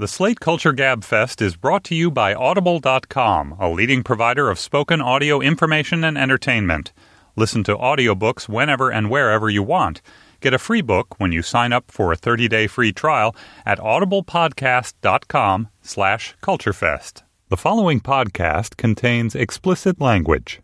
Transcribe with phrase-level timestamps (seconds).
[0.00, 4.58] The Slate Culture Gab Fest is brought to you by Audible.com, a leading provider of
[4.58, 6.94] spoken audio information and entertainment.
[7.36, 10.00] Listen to audiobooks whenever and wherever you want.
[10.40, 15.68] Get a free book when you sign up for a 30-day free trial at audiblepodcast.com
[15.82, 17.20] slash culturefest.
[17.50, 20.62] The following podcast contains explicit language.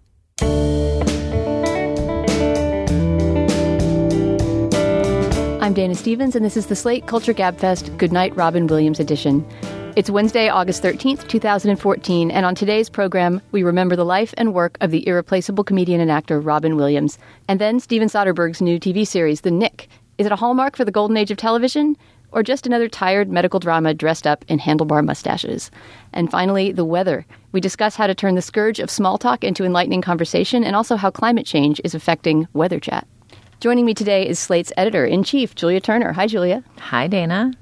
[5.67, 9.45] I'm Dana Stevens, and this is the Slate Culture Gabfest Goodnight Robin Williams edition.
[9.97, 14.79] It's Wednesday, August 13th, 2014, and on today's program, we remember the life and work
[14.81, 19.41] of the irreplaceable comedian and actor Robin Williams, and then Steven Soderbergh's new TV series,
[19.41, 19.89] The Knick.
[20.19, 21.97] Is it a hallmark for the golden age of television?
[22.31, 25.73] Or just another tired medical drama dressed up in handlebar mustaches?
[26.13, 27.27] And finally, the weather.
[27.51, 30.95] We discuss how to turn the scourge of small talk into enlightening conversation and also
[30.95, 33.09] how climate change is affecting weather chat.
[33.67, 36.13] Joining me today is Slate's editor in chief, Julia Turner.
[36.13, 36.63] Hi, Julia.
[36.79, 37.53] Hi, Dana.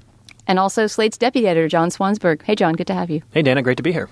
[0.45, 2.43] And also Slate's deputy editor, John Swansburg.
[2.43, 3.23] Hey, John, good to have you.
[3.31, 4.07] Hey, Dana, great to be here.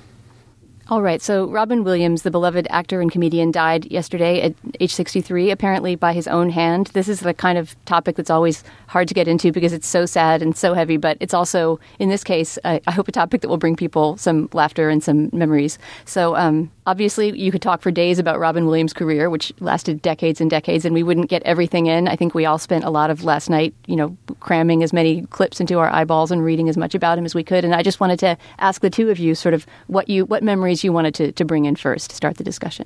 [0.89, 5.52] All right, so Robin Williams, the beloved actor and comedian, died yesterday at age 63,
[5.52, 6.88] apparently by his own hand.
[6.94, 10.05] This is the kind of topic that's always hard to get into because it's so
[10.05, 13.41] sad and so heavy, but it's also, in this case, I, I hope a topic
[13.41, 15.80] that will bring people some laughter and some memories.
[16.05, 20.39] So, um, obviously, you could talk for days about Robin Williams' career, which lasted decades
[20.39, 22.08] and decades, and we wouldn't get everything in.
[22.08, 25.23] I think we all spent a lot of last night, you know, cramming as many
[25.23, 27.66] clips into our eyeballs and reading as much about him as we could.
[27.66, 30.44] And I just wanted to ask the two of you sort of what you, what
[30.44, 32.86] memories you wanted to, to bring in first to start the discussion.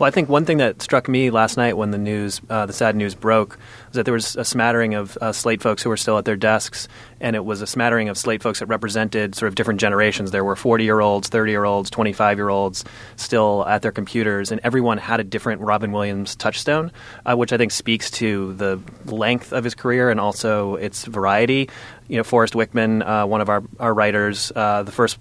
[0.00, 2.72] Well, I think one thing that struck me last night when the news, uh, the
[2.72, 5.98] sad news broke, was that there was a smattering of uh, Slate folks who were
[5.98, 6.88] still at their desks,
[7.20, 10.30] and it was a smattering of Slate folks that represented sort of different generations.
[10.30, 12.82] There were 40 year olds, 30 year olds, 25 year olds
[13.16, 16.92] still at their computers, and everyone had a different Robin Williams touchstone,
[17.26, 21.68] uh, which I think speaks to the length of his career and also its variety.
[22.08, 25.18] You know, Forrest Wickman, uh, one of our, our writers, uh, the first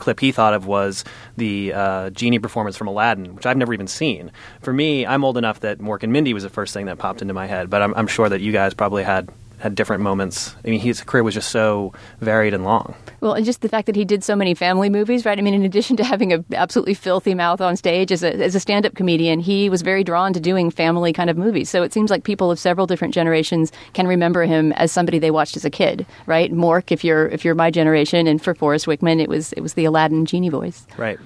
[0.00, 1.04] clip he thought of was
[1.36, 4.32] the uh, genie performance from Aladdin, which I've never even seen.
[4.60, 7.22] For me, I'm old enough that Mork and Mindy was the first thing that popped
[7.22, 9.28] into my head, but I'm, I'm sure that you guys probably had
[9.60, 10.54] had different moments.
[10.64, 12.94] I mean, his career was just so varied and long.
[13.20, 15.38] Well, and just the fact that he did so many family movies, right?
[15.38, 18.54] I mean, in addition to having a absolutely filthy mouth on stage as a, as
[18.54, 21.68] a stand-up comedian, he was very drawn to doing family kind of movies.
[21.68, 25.30] So it seems like people of several different generations can remember him as somebody they
[25.30, 26.52] watched as a kid, right?
[26.52, 29.74] Mork, if you're if you're my generation, and for Forrest Wickman, it was it was
[29.74, 31.18] the Aladdin genie voice, right?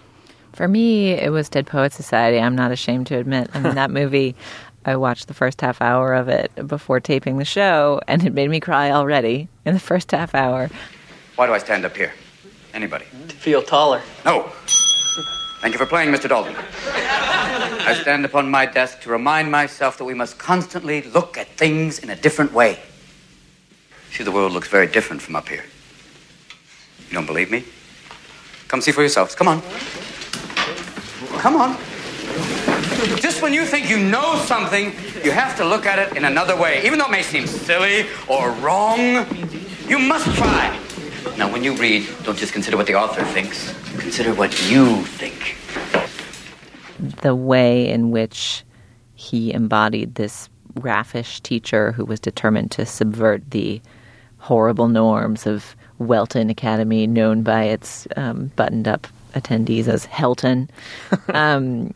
[0.55, 2.39] For me, it was Dead Poet Society.
[2.39, 3.51] I'm not ashamed to admit.
[3.55, 4.37] I mean, that movie
[4.85, 8.51] I watched the first half hour of it before taping the show, and it made
[8.51, 10.69] me cry already in the first half hour.
[11.37, 12.13] Why do I stand up here?
[12.75, 13.07] Anybody?
[13.29, 14.03] To feel taller.
[14.25, 14.51] No.
[15.61, 16.29] Thank you for playing, Mr.
[16.29, 16.55] Dalton.
[16.57, 21.99] I stand upon my desk to remind myself that we must constantly look at things
[21.99, 22.79] in a different way.
[24.11, 25.65] See, the world looks very different from up here.
[27.09, 27.65] You don't believe me?
[28.69, 29.35] Come see for yourselves.
[29.35, 29.63] Come on.
[31.39, 31.77] Come on.
[33.21, 34.93] Just when you think you know something,
[35.25, 36.85] you have to look at it in another way.
[36.85, 39.27] Even though it may seem silly or wrong,
[39.89, 40.79] you must try.
[41.37, 45.57] Now, when you read, don't just consider what the author thinks, consider what you think.
[47.23, 48.65] The way in which
[49.15, 53.81] he embodied this raffish teacher who was determined to subvert the
[54.39, 60.69] horrible norms of Welton Academy, known by its um, buttoned up attendees as Helton.
[61.35, 61.95] um,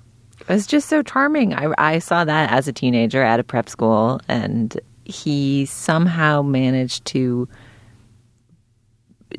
[0.53, 1.55] was just so charming.
[1.55, 7.05] I, I saw that as a teenager at a prep school, and he somehow managed
[7.07, 7.49] to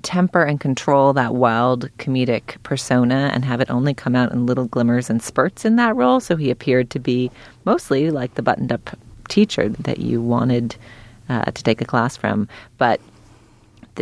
[0.03, 4.65] temper and control that wild comedic persona and have it only come out in little
[4.65, 6.19] glimmers and spurts in that role.
[6.19, 7.31] So he appeared to be
[7.65, 8.97] mostly like the buttoned up
[9.29, 10.75] teacher that you wanted
[11.27, 12.47] uh, to take a class from.
[12.77, 13.01] But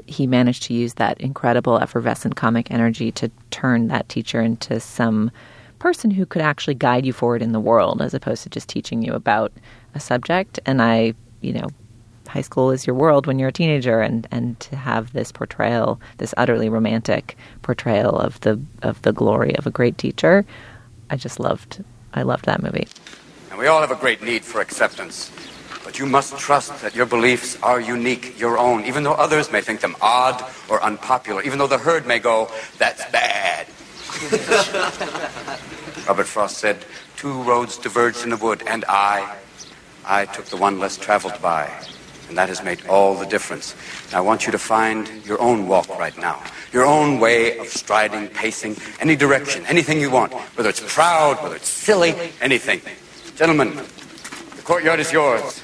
[0.05, 5.31] he managed to use that incredible effervescent comic energy to turn that teacher into some
[5.79, 9.01] person who could actually guide you forward in the world as opposed to just teaching
[9.01, 9.51] you about
[9.93, 10.59] a subject.
[10.65, 11.69] And I, you know,
[12.27, 15.99] high school is your world when you're a teenager and, and to have this portrayal,
[16.17, 20.45] this utterly romantic portrayal of the of the glory of a great teacher,
[21.09, 21.83] I just loved
[22.13, 22.87] I loved that movie.
[23.49, 25.31] And we all have a great need for acceptance.
[25.83, 29.61] But you must trust that your beliefs are unique, your own, even though others may
[29.61, 33.67] think them odd or unpopular, even though the herd may go, that's bad.
[36.07, 36.77] Robert Frost said,
[37.17, 39.35] Two roads diverged in the wood, and I,
[40.05, 41.69] I took the one less traveled by.
[42.27, 43.75] And that has made all the difference.
[44.07, 46.41] And I want you to find your own walk right now,
[46.73, 51.55] your own way of striding, pacing, any direction, anything you want, whether it's proud, whether
[51.55, 52.81] it's silly, anything.
[53.35, 53.75] Gentlemen,
[54.55, 55.61] the courtyard is yours.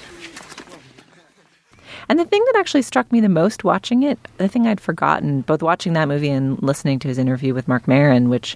[2.13, 5.42] And the thing that actually struck me the most watching it, the thing I'd forgotten,
[5.42, 8.56] both watching that movie and listening to his interview with Mark Maron, which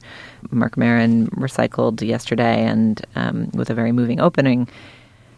[0.51, 4.69] Mark Maron recycled yesterday and um, with a very moving opening,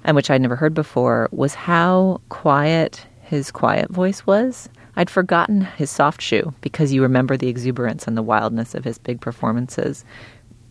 [0.03, 4.67] and which I'd never heard before, was how quiet his quiet voice was.
[4.97, 8.97] I'd forgotten his soft shoe because you remember the exuberance and the wildness of his
[8.97, 10.03] big performances.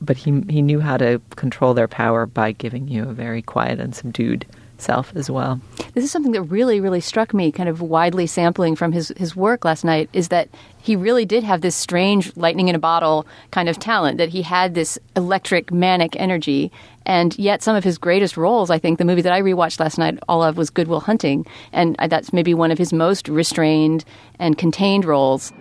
[0.03, 3.81] But he, he knew how to control their power by giving you a very quiet
[3.81, 4.45] and subdued
[4.81, 5.61] self as well.
[5.95, 9.35] This is something that really, really struck me, kind of widely sampling from his, his
[9.35, 10.49] work last night, is that
[10.81, 14.43] he really did have this strange lightning in a bottle kind of talent, that he
[14.43, 16.71] had this electric, manic energy.
[17.05, 19.99] And yet, some of his greatest roles, I think, the movie that I rewatched last
[19.99, 21.47] night, all of, was Good Will Hunting.
[21.73, 24.05] And that's maybe one of his most restrained
[24.39, 25.53] and contained roles.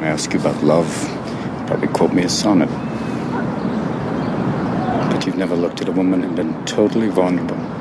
[0.00, 0.86] I ask you about love,
[1.66, 2.70] probably quote me a sonnet.
[5.10, 7.77] But you've never looked at a woman and been totally vulnerable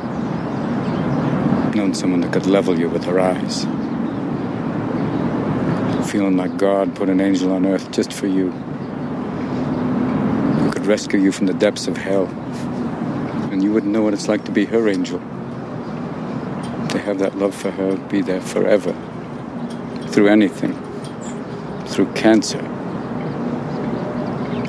[1.77, 3.63] known someone that could level you with her eyes.
[6.11, 8.49] Feeling like God put an angel on earth just for you.
[10.59, 12.25] Who could rescue you from the depths of hell.
[13.51, 15.19] And you wouldn't know what it's like to be her angel.
[16.89, 18.95] To have that love for her be there forever.
[20.07, 20.73] Through anything.
[21.85, 22.59] Through cancer.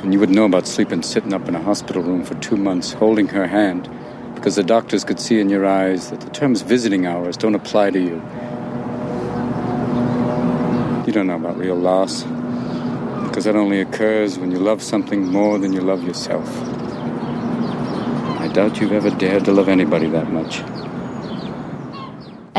[0.03, 2.93] And you would know about sleeping sitting up in a hospital room for two months,
[2.93, 3.89] holding her hand
[4.39, 7.89] because the doctors could see in your eyes that the terms visiting hours don't apply
[7.89, 8.15] to you.
[11.05, 12.23] You don't know about real loss,
[13.27, 16.47] because that only occurs when you love something more than you love yourself.
[18.39, 20.61] I doubt you've ever dared to love anybody that much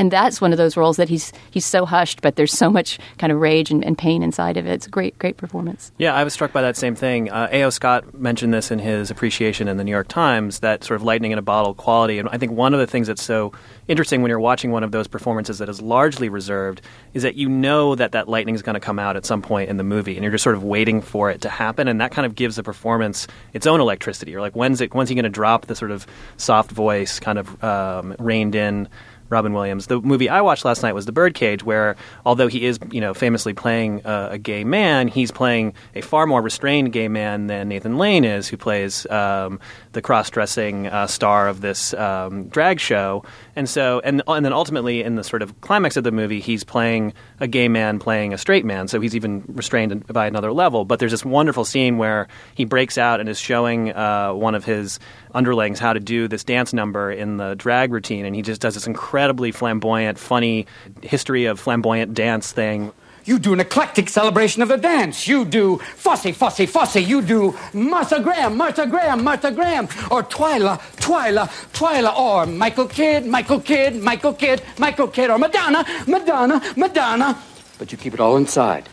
[0.01, 2.99] and that's one of those roles that he's he's so hushed, but there's so much
[3.19, 4.73] kind of rage and, and pain inside of it.
[4.73, 5.93] It's a great, great performance.
[5.99, 7.31] Yeah, I was struck by that same thing.
[7.31, 7.69] Uh, A.O.
[7.69, 11.33] Scott mentioned this in his appreciation in the New York Times, that sort of lightning
[11.33, 12.19] in a bottle quality.
[12.19, 13.53] And I think one of the things that's so
[13.89, 16.81] interesting when you're watching one of those performances that is largely reserved
[17.13, 19.69] is that you know that that lightning is going to come out at some point
[19.69, 22.11] in the movie, and you're just sort of waiting for it to happen, and that
[22.11, 24.31] kind of gives the performance its own electricity.
[24.31, 24.95] You're like, when's it?
[24.95, 26.07] When's he going to drop the sort of
[26.39, 28.89] soft voice, kind of um, reined in?
[29.31, 29.87] Robin Williams.
[29.87, 31.97] The movie I watched last night was The Birdcage, where
[32.27, 36.43] although he is, you know, famously playing a gay man, he's playing a far more
[36.43, 39.61] restrained gay man than Nathan Lane is, who plays um,
[39.93, 43.25] the cross-dressing uh, star of this um, drag show.
[43.57, 46.65] And so, and and then ultimately, in the sort of climax of the movie, he's
[46.65, 48.89] playing a gay man playing a straight man.
[48.89, 50.85] So he's even restrained by another level.
[50.85, 54.65] But there's this wonderful scene where he breaks out and is showing uh, one of
[54.65, 54.99] his
[55.35, 58.75] underlings how to do this dance number in the drag routine, and he just does
[58.75, 60.67] this incredibly flamboyant, funny
[61.03, 62.93] history of flamboyant dance thing.
[63.25, 65.29] You do an eclectic celebration of the dance.
[65.29, 66.97] You do Fosse, Fosse, Fosse.
[66.97, 69.85] You do Martha Graham, Martha Graham, Martha Graham.
[70.11, 72.17] Or Twyla, Twyla, Twyla.
[72.17, 75.31] Or Michael Kidd, Michael Kidd, Michael Kidd, Michael Kidd.
[75.31, 77.39] Or Madonna, Madonna, Madonna.
[77.79, 78.89] But you keep it all inside.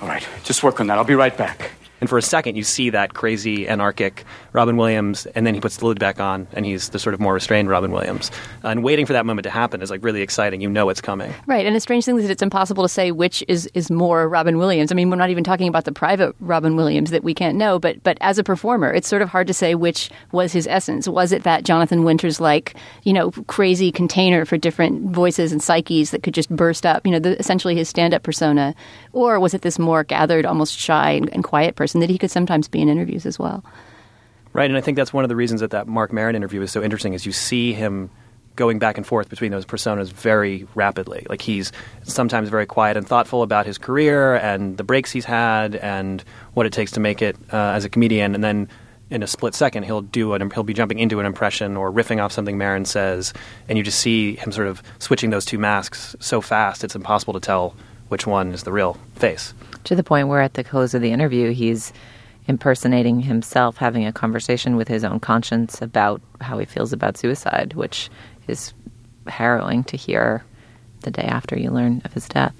[0.00, 0.98] All right, just work on that.
[0.98, 1.72] I'll be right back.
[2.00, 5.76] And for a second, you see that crazy, anarchic Robin Williams, and then he puts
[5.76, 8.30] the lid back on, and he's the sort of more restrained Robin Williams.
[8.62, 10.60] and waiting for that moment to happen is like really exciting.
[10.60, 11.32] You know it's coming.
[11.46, 14.28] Right, and the strange thing is that it's impossible to say which is is more
[14.28, 14.92] Robin Williams.
[14.92, 17.78] I mean, we're not even talking about the private Robin Williams that we can't know,
[17.78, 21.08] but but as a performer, it's sort of hard to say which was his essence.
[21.08, 26.10] Was it that Jonathan Winters like, you know, crazy container for different voices and psyches
[26.10, 28.74] that could just burst up, you know, the, essentially his stand-up persona,
[29.12, 32.30] or was it this more gathered, almost shy and, and quiet person that he could
[32.30, 33.64] sometimes be in interviews as well?
[34.52, 36.72] Right, and I think that's one of the reasons that that Mark Maron interview is
[36.72, 38.10] so interesting is you see him
[38.56, 41.24] going back and forth between those personas very rapidly.
[41.28, 45.76] Like he's sometimes very quiet and thoughtful about his career and the breaks he's had
[45.76, 46.22] and
[46.54, 48.68] what it takes to make it uh, as a comedian, and then
[49.08, 52.22] in a split second he'll do an he'll be jumping into an impression or riffing
[52.22, 53.32] off something Maron says,
[53.68, 57.32] and you just see him sort of switching those two masks so fast it's impossible
[57.34, 57.74] to tell
[58.08, 59.54] which one is the real face.
[59.84, 61.92] To the point where at the close of the interview he's
[62.50, 67.72] impersonating himself having a conversation with his own conscience about how he feels about suicide,
[67.74, 68.10] which
[68.48, 68.74] is
[69.26, 70.44] harrowing to hear
[71.02, 72.54] the day after you learn of his death.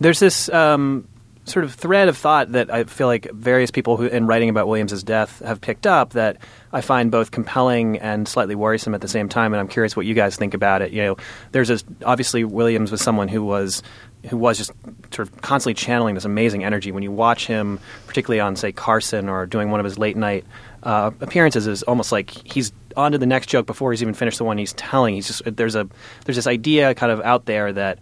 [0.00, 1.06] There's this um,
[1.44, 4.66] sort of thread of thought that I feel like various people who, in writing about
[4.66, 6.38] Williams's death, have picked up that
[6.72, 9.52] I find both compelling and slightly worrisome at the same time.
[9.52, 10.90] And I'm curious what you guys think about it.
[10.90, 11.16] You know,
[11.52, 13.82] there's a, obviously Williams was someone who was
[14.28, 14.72] who was just
[15.12, 16.92] sort of constantly channeling this amazing energy.
[16.92, 20.44] When you watch him, particularly on say Carson or doing one of his late night
[20.82, 24.38] uh, appearances, is almost like he's on to the next joke before he's even finished
[24.38, 25.14] the one he's telling.
[25.14, 25.88] He's just there's a
[26.24, 27.98] there's this idea kind of out there that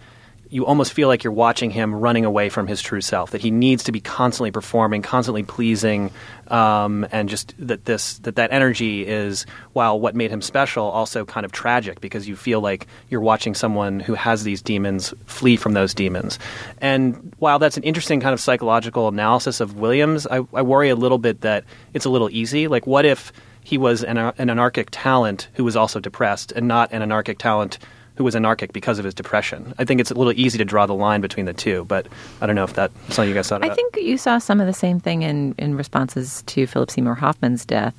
[0.53, 3.31] you almost feel like you're watching him running away from his true self.
[3.31, 6.11] That he needs to be constantly performing, constantly pleasing,
[6.49, 11.25] um, and just that this that that energy is while what made him special, also
[11.25, 15.57] kind of tragic because you feel like you're watching someone who has these demons flee
[15.57, 16.39] from those demons.
[16.79, 20.97] And while that's an interesting kind of psychological analysis of Williams, I, I worry a
[20.97, 22.69] little bit that it's a little easy.
[22.69, 23.33] Like, what if
[23.65, 27.79] he was an, an anarchic talent who was also depressed, and not an anarchic talent
[28.23, 29.75] who was anarchic because of his depression.
[29.79, 32.07] I think it's a little easy to draw the line between the two, but
[32.41, 33.73] I don't know if that's something you guys thought about.
[33.73, 37.17] I think you saw some of the same thing in, in responses to Philip Seymour
[37.17, 37.97] Hoffman's death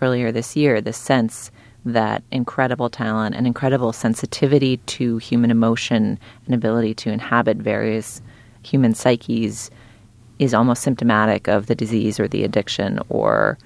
[0.00, 1.50] earlier this year, the sense
[1.84, 8.22] that incredible talent and incredible sensitivity to human emotion and ability to inhabit various
[8.62, 9.70] human psyches
[10.38, 13.58] is almost symptomatic of the disease or the addiction or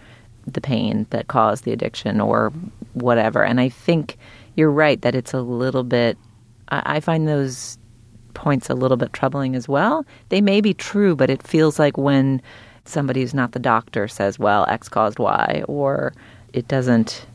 [0.45, 2.53] the pain that caused the addiction or
[2.95, 3.45] whatever.
[3.45, 4.19] And I think
[4.57, 6.19] you're right that it's a little bit.
[6.69, 7.79] I, I find those
[8.35, 10.05] points a little bit troubling as well.
[10.29, 12.41] They may be true, but it feels like when
[12.85, 16.13] somebody who's not the doctor says, "Well, X caused Y," or
[16.53, 17.27] it doesn't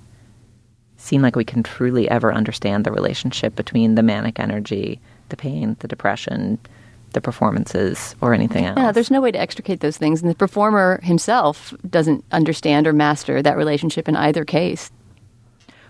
[0.97, 5.75] seem like we can truly ever understand the relationship between the manic energy, the pain,
[5.79, 6.57] the depression,
[7.13, 8.77] the performances, or anything else.
[8.77, 12.93] Yeah, there's no way to extricate those things, and the performer himself doesn't understand or
[12.93, 14.91] master that relationship in either case.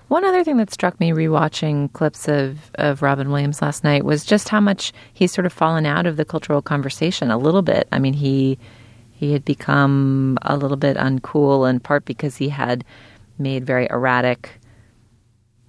[0.07, 4.23] One other thing that struck me rewatching clips of, of Robin Williams last night was
[4.23, 7.87] just how much he's sort of fallen out of the cultural conversation a little bit.
[7.91, 8.59] I mean, he
[9.11, 12.83] he had become a little bit uncool in part because he had
[13.39, 14.59] made very erratic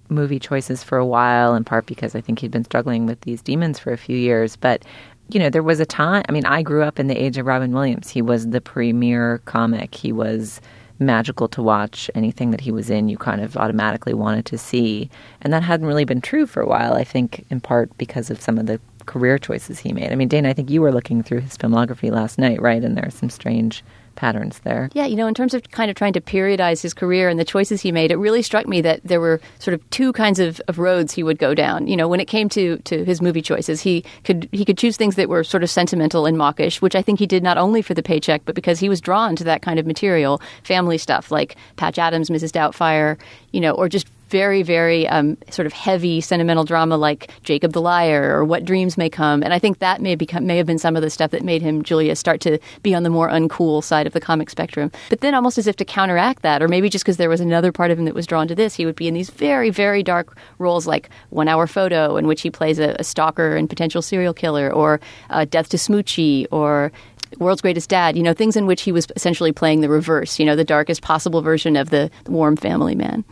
[0.09, 3.41] movie choices for a while, in part because I think he'd been struggling with these
[3.41, 4.55] demons for a few years.
[4.55, 4.83] But
[5.29, 6.23] you know, there was a time.
[6.29, 8.09] I mean, I grew up in the age of Robin Williams.
[8.09, 9.95] He was the premier comic.
[9.95, 10.61] He was
[10.99, 12.09] magical to watch.
[12.15, 15.09] Anything that he was in, you kind of automatically wanted to see.
[15.41, 18.41] And that hadn't really been true for a while, I think, in part because of
[18.41, 20.11] some of the career choices he made.
[20.11, 22.83] I mean, Dana, I think you were looking through his filmography last night, right?
[22.83, 23.83] And there are some strange
[24.17, 24.89] patterns there.
[24.93, 27.45] Yeah, you know, in terms of kind of trying to periodize his career and the
[27.45, 30.59] choices he made, it really struck me that there were sort of two kinds of,
[30.67, 31.87] of roads he would go down.
[31.87, 34.97] You know, when it came to, to his movie choices, he could he could choose
[34.97, 37.81] things that were sort of sentimental and mawkish, which I think he did not only
[37.81, 41.31] for the paycheck, but because he was drawn to that kind of material, family stuff
[41.31, 42.51] like Patch Adams, Mrs.
[42.51, 43.17] Doubtfire,
[43.51, 47.81] you know, or just very, very um, sort of heavy sentimental drama like Jacob the
[47.81, 49.43] Liar or What Dreams May Come.
[49.43, 51.61] And I think that may become may have been some of the stuff that made
[51.61, 54.91] him Julia start to be on the more uncool side of the comic spectrum.
[55.09, 57.71] But then, almost as if to counteract that, or maybe just because there was another
[57.71, 60.03] part of him that was drawn to this, he would be in these very, very
[60.03, 64.01] dark roles like One Hour Photo, in which he plays a, a stalker and potential
[64.01, 66.91] serial killer, or uh, Death to Smoochy, or
[67.39, 70.45] World's Greatest Dad, you know, things in which he was essentially playing the reverse, you
[70.45, 73.23] know, the darkest possible version of the warm family man.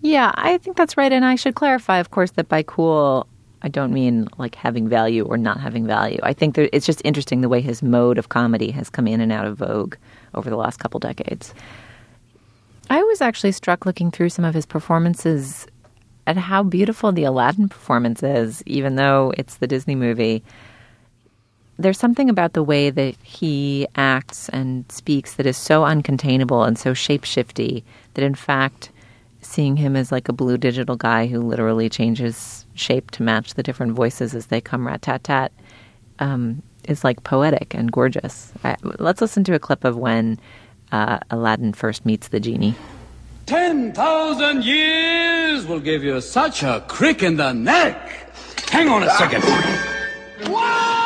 [0.00, 1.12] Yeah, I think that's right.
[1.12, 3.26] And I should clarify, of course, that by cool,
[3.62, 6.20] I don't mean like having value or not having value.
[6.22, 9.20] I think that it's just interesting the way his mode of comedy has come in
[9.20, 9.96] and out of vogue
[10.34, 11.52] over the last couple decades.
[12.90, 15.66] I was actually struck looking through some of his performances
[16.26, 20.42] at how beautiful the Aladdin performance is, even though it's the Disney movie.
[21.78, 26.78] There's something about the way that he acts and speaks that is so uncontainable and
[26.78, 27.82] so shapeshifty
[28.14, 28.90] that, in fact,
[29.40, 33.62] seeing him as like a blue digital guy who literally changes shape to match the
[33.62, 35.52] different voices as they come rat tat tat
[36.18, 38.52] um, is like poetic and gorgeous.
[38.64, 40.38] I, let's listen to a clip of when
[40.92, 42.74] uh, Aladdin first meets the genie.
[43.46, 48.34] Ten thousand years will give you such a crick in the neck.
[48.68, 49.42] Hang on a second.
[50.50, 50.97] Wow!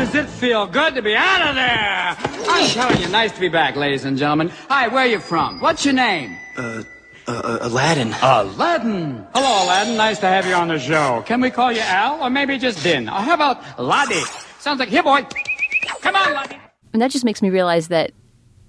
[0.00, 0.06] Wow!
[0.06, 2.16] Does it feel good to be out of there?
[2.48, 4.48] I'm telling you, nice to be back, ladies and gentlemen.
[4.70, 5.60] Hi, where are you from?
[5.60, 6.38] What's your name?
[6.56, 6.84] Uh,
[7.28, 8.14] uh, uh, Aladdin.
[8.22, 9.26] Aladdin.
[9.34, 9.98] Hello, Aladdin.
[9.98, 11.22] Nice to have you on the show.
[11.26, 13.10] Can we call you Al, or maybe just Din?
[13.10, 14.24] Or how about Laddie?
[14.58, 15.26] Sounds like here, boy.
[16.00, 16.56] Come on, Laddie.
[16.94, 18.12] And that just makes me realize that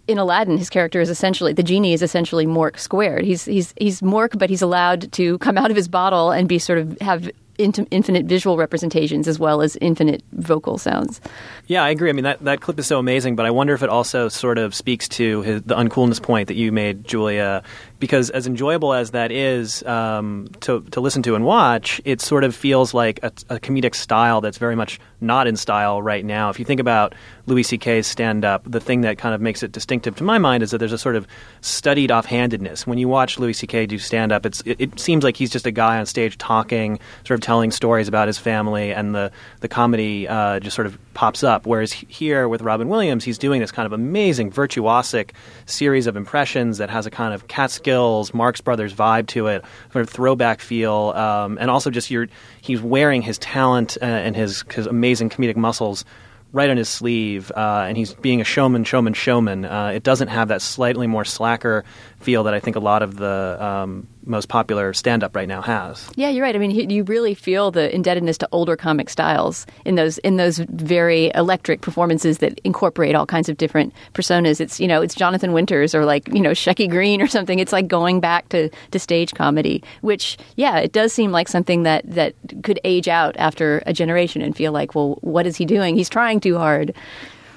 [0.10, 3.24] in Aladdin, his character is essentially the genie is essentially Mork squared.
[3.24, 6.60] He's he's he's Mork, but he's allowed to come out of his bottle and be
[6.60, 7.32] sort of have
[7.63, 11.22] infinite visual representations as well as infinite vocal sounds.
[11.68, 12.10] Yeah, I agree.
[12.10, 14.58] I mean, that, that clip is so amazing, but I wonder if it also sort
[14.58, 17.63] of speaks to his, the uncoolness point that you made, Julia,
[18.01, 22.43] because as enjoyable as that is um, to, to listen to and watch, it sort
[22.43, 26.50] of feels like a, a comedic style that's very much not in style right now.
[26.50, 27.13] If you think about
[27.46, 30.63] Louis C.K.'s stand up, the thing that kind of makes it distinctive to my mind
[30.63, 31.27] is that there's a sort of
[31.62, 32.88] studied offhandedness.
[32.88, 33.86] When you watch Louis C.K.
[33.86, 37.39] do stand up, it, it seems like he's just a guy on stage talking, sort
[37.39, 41.44] of telling stories about his family, and the, the comedy uh, just sort of pops
[41.44, 41.65] up.
[41.65, 45.32] Whereas here with Robin Williams, he's doing this kind of amazing, virtuosic
[45.65, 50.03] series of impressions that has a kind of Catskills, Marx Brothers vibe to it, sort
[50.03, 52.27] of throwback feel, um, and also just your,
[52.62, 56.06] he's wearing his talent uh, and his, his amazing comedic muscles
[56.53, 59.65] right on his sleeve, uh, and he's being a showman, showman, showman.
[59.65, 61.86] Uh, it doesn't have that slightly more slacker
[62.22, 65.62] feel that I think a lot of the um, most popular stand up right now
[65.62, 66.10] has.
[66.16, 66.56] Yeah, you're right.
[66.56, 70.60] I mean, you really feel the indebtedness to older comic styles in those in those
[70.60, 74.62] very electric performances that incorporate all kinds of different personas.
[74.62, 77.60] It's you know, it's Jonathan Winters or like you know Shecky Greene or something.
[77.60, 81.84] It's like going back to, to stage comedy, which yeah, it does seem like something
[81.84, 85.66] that that could age out after a generation and feel like, well, what is he
[85.66, 85.96] doing?
[85.96, 86.94] He's trying too hard.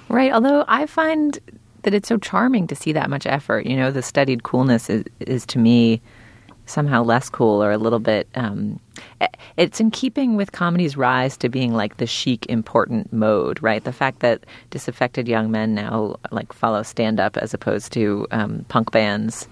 [0.08, 0.32] Right.
[0.32, 1.38] Although I find
[1.84, 3.66] that it's so charming to see that much effort.
[3.66, 6.00] You know, the studied coolness is, is to me
[6.66, 8.26] somehow less cool or a little bit.
[8.34, 8.80] Um,
[9.56, 13.84] it's in keeping with comedy's rise to being like the chic, important mode, right?
[13.84, 18.64] The fact that disaffected young men now like follow stand up as opposed to um,
[18.68, 19.48] punk bands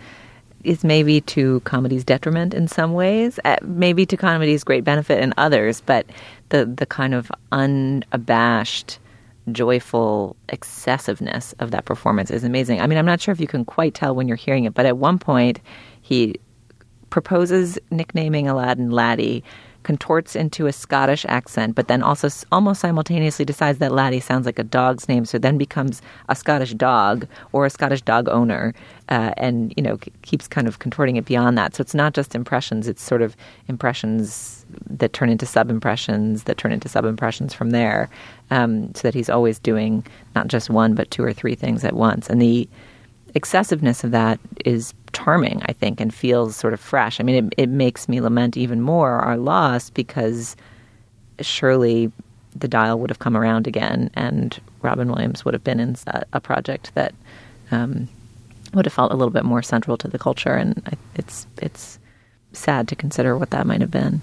[0.64, 5.34] is maybe to comedy's detriment in some ways, uh, maybe to comedy's great benefit in
[5.36, 6.06] others, but
[6.50, 8.98] the the kind of unabashed
[9.50, 12.80] joyful excessiveness of that performance is amazing.
[12.80, 14.86] I mean, I'm not sure if you can quite tell when you're hearing it, but
[14.86, 15.60] at one point
[16.00, 16.36] he
[17.10, 19.42] proposes nicknaming Aladdin Laddie,
[19.82, 24.58] contorts into a Scottish accent, but then also almost simultaneously decides that Laddie sounds like
[24.58, 28.74] a dog's name, so then becomes a Scottish dog or a Scottish dog owner,
[29.08, 31.74] uh, and you know keeps kind of contorting it beyond that.
[31.74, 33.36] So it's not just impressions; it's sort of
[33.68, 38.08] impressions that turn into sub impressions that turn into sub impressions from there,
[38.50, 41.94] um, so that he's always doing not just one but two or three things at
[41.94, 42.68] once, and the
[43.34, 47.20] excessiveness of that is charming, I think, and feels sort of fresh.
[47.20, 50.56] I mean, it, it makes me lament even more our loss because
[51.40, 52.10] surely
[52.54, 56.24] the dial would have come around again and Robin Williams would have been in a,
[56.34, 57.14] a project that
[57.70, 58.08] um,
[58.74, 60.54] would have felt a little bit more central to the culture.
[60.54, 61.98] And it's, it's
[62.52, 64.22] sad to consider what that might have been.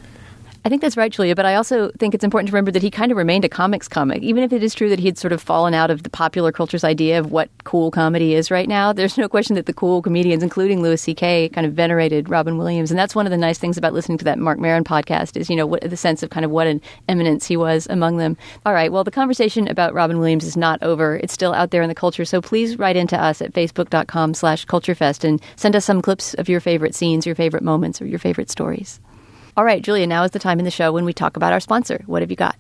[0.66, 1.36] I think that's right, Julia.
[1.36, 3.88] But I also think it's important to remember that he kind of remained a comics
[3.88, 6.10] comic, even if it is true that he had sort of fallen out of the
[6.10, 8.92] popular culture's idea of what cool comedy is right now.
[8.92, 12.92] There's no question that the cool comedians, including Louis C.K., kind of venerated Robin Williams,
[12.92, 15.50] and that's one of the nice things about listening to that Mark Maron podcast is
[15.50, 18.36] you know what, the sense of kind of what an eminence he was among them.
[18.66, 21.82] All right, well, the conversation about Robin Williams is not over; it's still out there
[21.82, 22.26] in the culture.
[22.26, 26.96] So please write into us at facebook.com/culturefest and send us some clips of your favorite
[26.96, 29.00] scenes, your favorite moments, or your favorite stories.
[29.58, 31.60] All right, Julia, now is the time in the show when we talk about our
[31.60, 32.04] sponsor.
[32.06, 32.56] What have you got?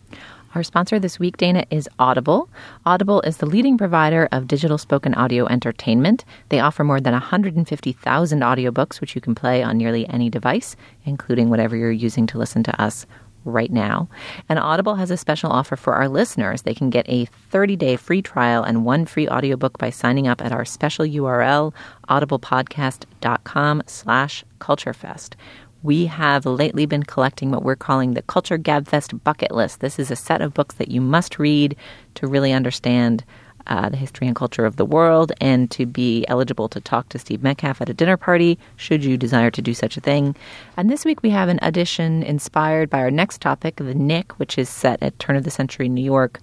[0.55, 2.49] Our sponsor this week, Dana, is Audible.
[2.83, 6.25] Audible is the leading provider of digital spoken audio entertainment.
[6.49, 10.75] They offer more than 150,000 audiobooks, which you can play on nearly any device,
[11.05, 13.05] including whatever you're using to listen to us
[13.45, 14.09] right now.
[14.49, 16.63] And Audible has a special offer for our listeners.
[16.63, 20.51] They can get a 30-day free trial and one free audiobook by signing up at
[20.51, 21.73] our special URL,
[22.09, 25.35] audiblepodcast.com slash culturefest
[25.81, 29.79] we have lately been collecting what we're calling the Culture Gabfest bucket list.
[29.79, 31.75] This is a set of books that you must read
[32.15, 33.23] to really understand
[33.67, 37.19] uh, the history and culture of the world and to be eligible to talk to
[37.19, 40.35] Steve Metcalf at a dinner party, should you desire to do such a thing.
[40.75, 44.57] And this week we have an edition inspired by our next topic, The Knick, which
[44.57, 46.39] is set at turn of the century New York.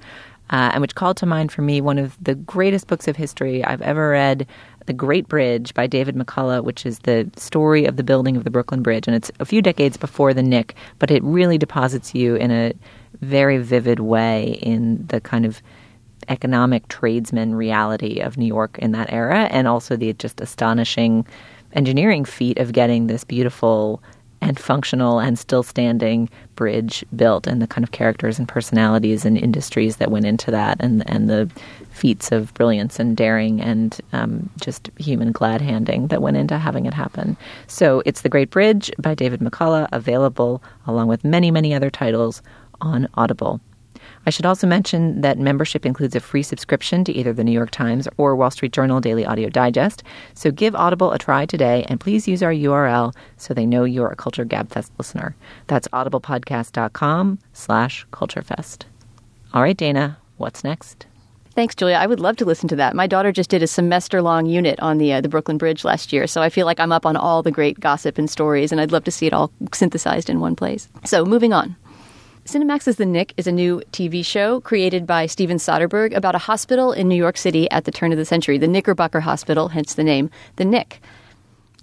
[0.49, 3.65] Uh, and which called to mind for me one of the greatest books of history
[3.65, 4.47] I've ever read,
[4.87, 8.51] the Great Bridge by David McCullough, which is the story of the building of the
[8.51, 9.07] Brooklyn Bridge.
[9.07, 12.73] And it's a few decades before the Knick, but it really deposits you in a
[13.21, 15.63] very vivid way in the kind of
[16.29, 21.27] economic tradesman reality of New York in that era, and also the just astonishing
[21.73, 24.03] engineering feat of getting this beautiful
[24.41, 29.39] and functional and still standing bridge built and the kind of characters and personalities and
[29.39, 31.51] industries that went into that and and the
[31.97, 36.87] feats of brilliance and daring and um, just human glad handing that went into having
[36.87, 37.37] it happen.
[37.67, 42.43] So it's The Great Bridge by David McCullough, available along with many, many other titles
[42.81, 43.61] on Audible.
[44.27, 47.71] I should also mention that membership includes a free subscription to either the New York
[47.71, 50.03] Times or Wall Street Journal Daily Audio Digest.
[50.35, 54.09] So give Audible a try today and please use our URL so they know you're
[54.09, 55.35] a Culture Gabfest listener.
[55.69, 58.85] That's audiblepodcast.com slash culturefest.
[59.55, 61.07] All right, Dana, what's next?
[61.57, 61.97] Thanks, Julia.
[61.97, 62.95] I would love to listen to that.
[62.95, 66.13] My daughter just did a semester long unit on the uh, the Brooklyn Bridge last
[66.13, 68.81] year, so I feel like I'm up on all the great gossip and stories, and
[68.81, 70.91] I'd love to see it all synthesized in one place.
[71.05, 71.75] So, moving on.
[72.45, 76.93] Cinemax's The Knick is a new TV show created by Steven Soderbergh about a hospital
[76.93, 80.05] in New York City at the turn of the century, the Knickerbocker Hospital, hence the
[80.05, 81.01] name, The Knick.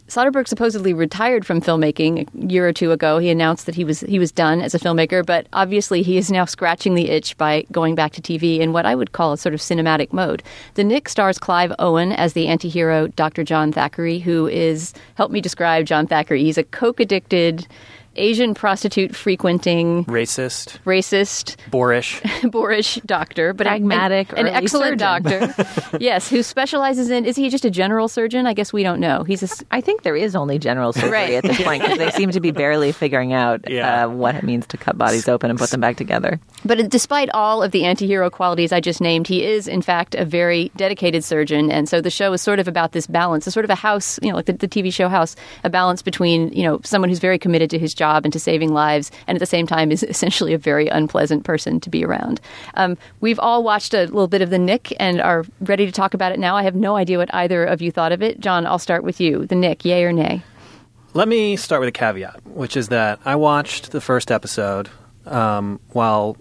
[0.07, 3.19] Soderbergh supposedly retired from filmmaking a year or two ago.
[3.19, 6.29] He announced that he was he was done as a filmmaker, but obviously he is
[6.29, 9.37] now scratching the itch by going back to TV in what I would call a
[9.37, 10.43] sort of cinematic mode.
[10.73, 13.43] The Knick stars Clive Owen as the anti-hero Dr.
[13.43, 16.41] John Thackery, who is help me describe John Thackery.
[16.41, 17.65] He's a coke addicted
[18.15, 22.21] Asian prostitute frequenting Racist, racist boorish.
[22.43, 25.53] boorish doctor, but an- Pragmatic an, excellent surgeon.
[25.53, 25.97] doctor.
[25.99, 28.45] yes, who specializes in is he just a general surgeon?
[28.45, 29.23] I guess we don't know.
[29.23, 31.33] He's a s- I think there is only general surgery Right.
[31.33, 34.05] at this point because they seem to be barely figuring out Yeah.
[34.05, 36.39] uh, what it means to cut bodies open and put them back together.
[36.63, 40.23] But despite all of the anti-hero qualities I just named, he is in fact a
[40.25, 43.47] very dedicated surgeon, and so the show is sort of about this balance.
[43.47, 46.01] It's sort of a house, you know, like the, the TV show House, a balance
[46.01, 49.35] between you know someone who's very committed to his job and to saving lives, and
[49.35, 52.39] at the same time is essentially a very unpleasant person to be around.
[52.75, 56.13] Um, we've all watched a little bit of The Knick and are ready to talk
[56.13, 56.55] about it now.
[56.55, 58.39] I have no idea what either of you thought of it.
[58.39, 59.45] John, I'll start with you.
[59.45, 60.43] The Knick, yay or nay?
[61.15, 64.89] Let me start with a caveat, which is that I watched the first episode
[65.25, 66.37] um, while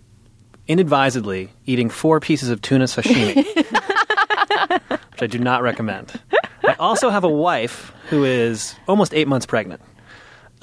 [0.66, 3.44] inadvisedly eating four pieces of tuna sashimi,
[5.10, 6.18] which I do not recommend.
[6.64, 9.82] I also have a wife who is almost eight months pregnant.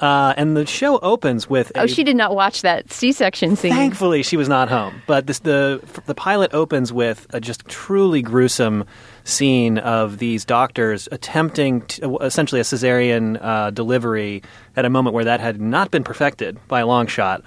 [0.00, 3.72] Uh, and the show opens with a Oh, she did not watch that C-section scene.
[3.72, 5.02] Thankfully, she was not home.
[5.06, 8.84] But this, the the pilot opens with a just truly gruesome
[9.24, 14.42] scene of these doctors attempting to, essentially a cesarean uh, delivery
[14.76, 17.42] at a moment where that had not been perfected by a long shot,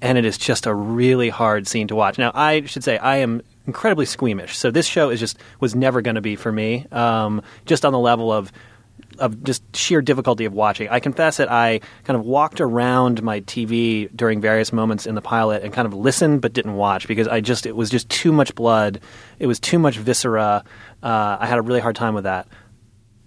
[0.00, 2.18] and it is just a really hard scene to watch.
[2.18, 6.00] Now, I should say I am incredibly squeamish, so this show is just was never
[6.02, 6.86] going to be for me.
[6.92, 8.52] Um, just on the level of
[9.18, 10.88] of just sheer difficulty of watching.
[10.88, 15.22] I confess that I kind of walked around my TV during various moments in the
[15.22, 18.32] pilot and kind of listened but didn't watch because I just it was just too
[18.32, 19.00] much blood.
[19.38, 20.64] It was too much viscera.
[21.02, 22.48] Uh, I had a really hard time with that.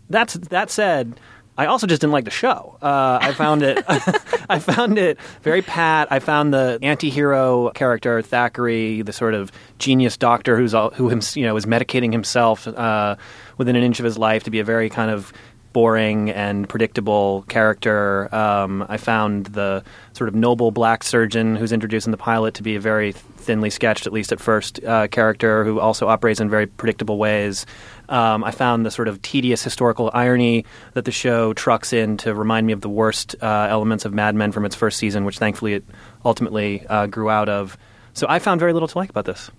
[0.10, 1.19] That's that said.
[1.60, 2.78] I also just didn't like the show.
[2.82, 3.84] Uh, I found it.
[4.49, 6.08] I found it very pat.
[6.10, 11.45] I found the anti-hero character Thackery, the sort of genius doctor who's all, who you
[11.45, 13.17] know is medicating himself uh,
[13.58, 15.34] within an inch of his life to be a very kind of
[15.73, 18.34] boring and predictable character.
[18.34, 22.63] Um, I found the sort of noble black surgeon who's introduced in the pilot to
[22.63, 26.49] be a very thinly sketched, at least at first, uh, character who also operates in
[26.49, 27.65] very predictable ways.
[28.10, 32.34] Um, I found the sort of tedious historical irony that the show trucks in to
[32.34, 35.38] remind me of the worst uh, elements of Mad Men from its first season, which
[35.38, 35.86] thankfully it
[36.25, 37.77] ultimately uh, grew out of.
[38.13, 39.51] So I found very little to like about this.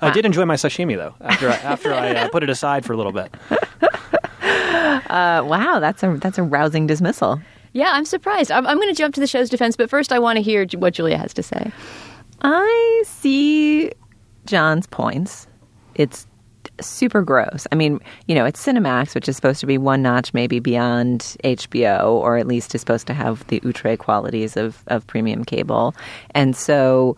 [0.00, 2.92] I did enjoy my sashimi though after I, after I uh, put it aside for
[2.92, 3.34] a little bit.
[4.74, 7.40] Uh, wow, that's a that's a rousing dismissal.
[7.72, 8.50] Yeah, I'm surprised.
[8.50, 10.66] I'm, I'm going to jump to the show's defense, but first I want to hear
[10.76, 11.72] what Julia has to say.
[12.40, 13.90] I see
[14.46, 15.46] John's points.
[15.94, 16.26] It's
[16.80, 17.66] super gross.
[17.72, 21.36] I mean, you know, it's Cinemax, which is supposed to be one notch maybe beyond
[21.44, 25.94] HBO, or at least is supposed to have the outre qualities of, of premium cable.
[26.30, 27.16] And so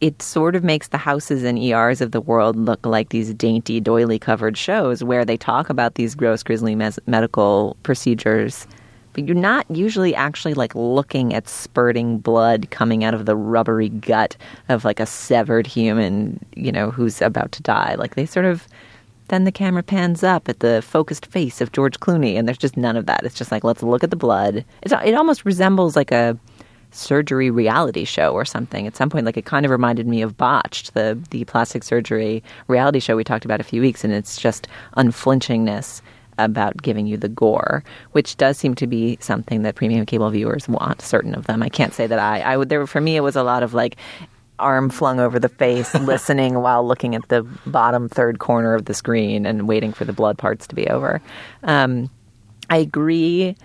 [0.00, 3.80] it sort of makes the houses and ERs of the world look like these dainty,
[3.80, 8.66] doily covered shows where they talk about these gross, grisly mes- medical procedures.
[9.14, 13.88] But you're not usually actually like looking at spurting blood coming out of the rubbery
[13.88, 14.36] gut
[14.68, 17.94] of like a severed human, you know, who's about to die.
[17.94, 18.68] Like they sort of
[19.28, 22.76] then the camera pans up at the focused face of George Clooney, and there's just
[22.76, 23.24] none of that.
[23.24, 24.64] It's just like let's look at the blood.
[24.82, 26.38] It's, it almost resembles like a
[26.90, 28.86] surgery reality show or something.
[28.86, 32.42] At some point, like it kind of reminded me of Botched, the the plastic surgery
[32.68, 36.00] reality show we talked about a few weeks, and it's just unflinchingness
[36.38, 40.68] about giving you the gore, which does seem to be something that premium cable viewers
[40.68, 41.00] want.
[41.00, 43.36] Certain of them, I can't say that I I would there for me it was
[43.36, 43.96] a lot of like
[44.58, 48.94] arm flung over the face, listening while looking at the bottom third corner of the
[48.94, 51.20] screen and waiting for the blood parts to be over.
[51.62, 52.10] Um,
[52.70, 53.56] I agree,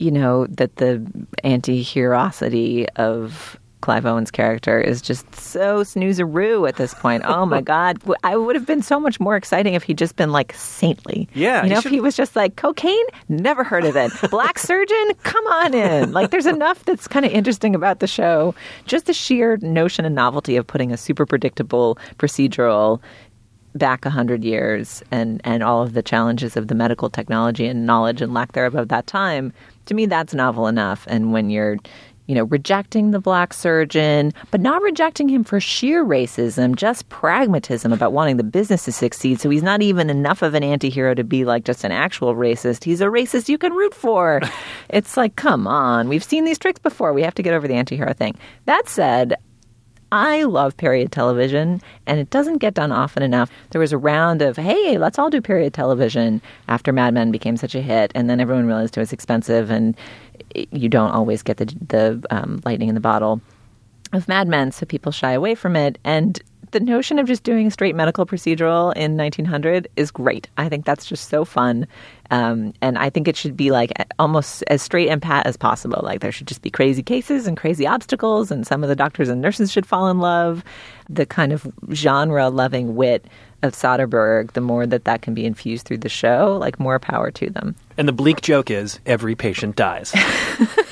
[0.00, 1.06] you know, that the
[1.44, 7.22] anti-herosity of Clive Owen's character is just so snoozeroo at this point.
[7.24, 7.96] Oh my God.
[8.22, 11.28] I would have been so much more exciting if he'd just been like saintly.
[11.32, 13.06] Yeah, You he know, should- if he was just like, cocaine?
[13.30, 14.12] Never heard of it.
[14.30, 15.12] Black surgeon?
[15.22, 16.12] Come on in.
[16.12, 18.54] Like, there's enough that's kind of interesting about the show.
[18.84, 23.00] Just the sheer notion and novelty of putting a super predictable procedural
[23.74, 27.86] back a hundred years and and all of the challenges of the medical technology and
[27.86, 29.52] knowledge and lack thereof of that time
[29.86, 31.06] to me that's novel enough.
[31.08, 31.76] And when you're
[32.26, 37.92] you know rejecting the black surgeon but not rejecting him for sheer racism just pragmatism
[37.92, 39.40] about wanting the business to succeed.
[39.40, 42.84] So he's not even enough of an anti-hero to be like just an actual racist.
[42.84, 44.40] He's a racist you can root for.
[44.90, 46.08] It's like come on.
[46.08, 47.12] We've seen these tricks before.
[47.12, 48.36] We have to get over the anti-hero thing.
[48.64, 49.36] That said
[50.12, 53.50] I love period television, and it doesn't get done often enough.
[53.70, 57.56] There was a round of, hey, let's all do period television after Mad Men became
[57.56, 59.96] such a hit, and then everyone realized it was expensive, and
[60.54, 63.40] you don't always get the, the um, lightning in the bottle
[64.12, 65.98] of Mad Men, so people shy away from it.
[66.02, 66.40] And
[66.72, 70.48] the notion of just doing a straight medical procedural in 1900 is great.
[70.56, 71.86] I think that's just so fun.
[72.30, 76.00] Um, and I think it should be like almost as straight and pat as possible.
[76.02, 79.28] Like there should just be crazy cases and crazy obstacles, and some of the doctors
[79.28, 80.62] and nurses should fall in love.
[81.08, 83.26] The kind of genre loving wit
[83.62, 87.30] of Soderbergh, the more that that can be infused through the show, like more power
[87.32, 87.74] to them.
[87.98, 90.14] And the bleak joke is every patient dies.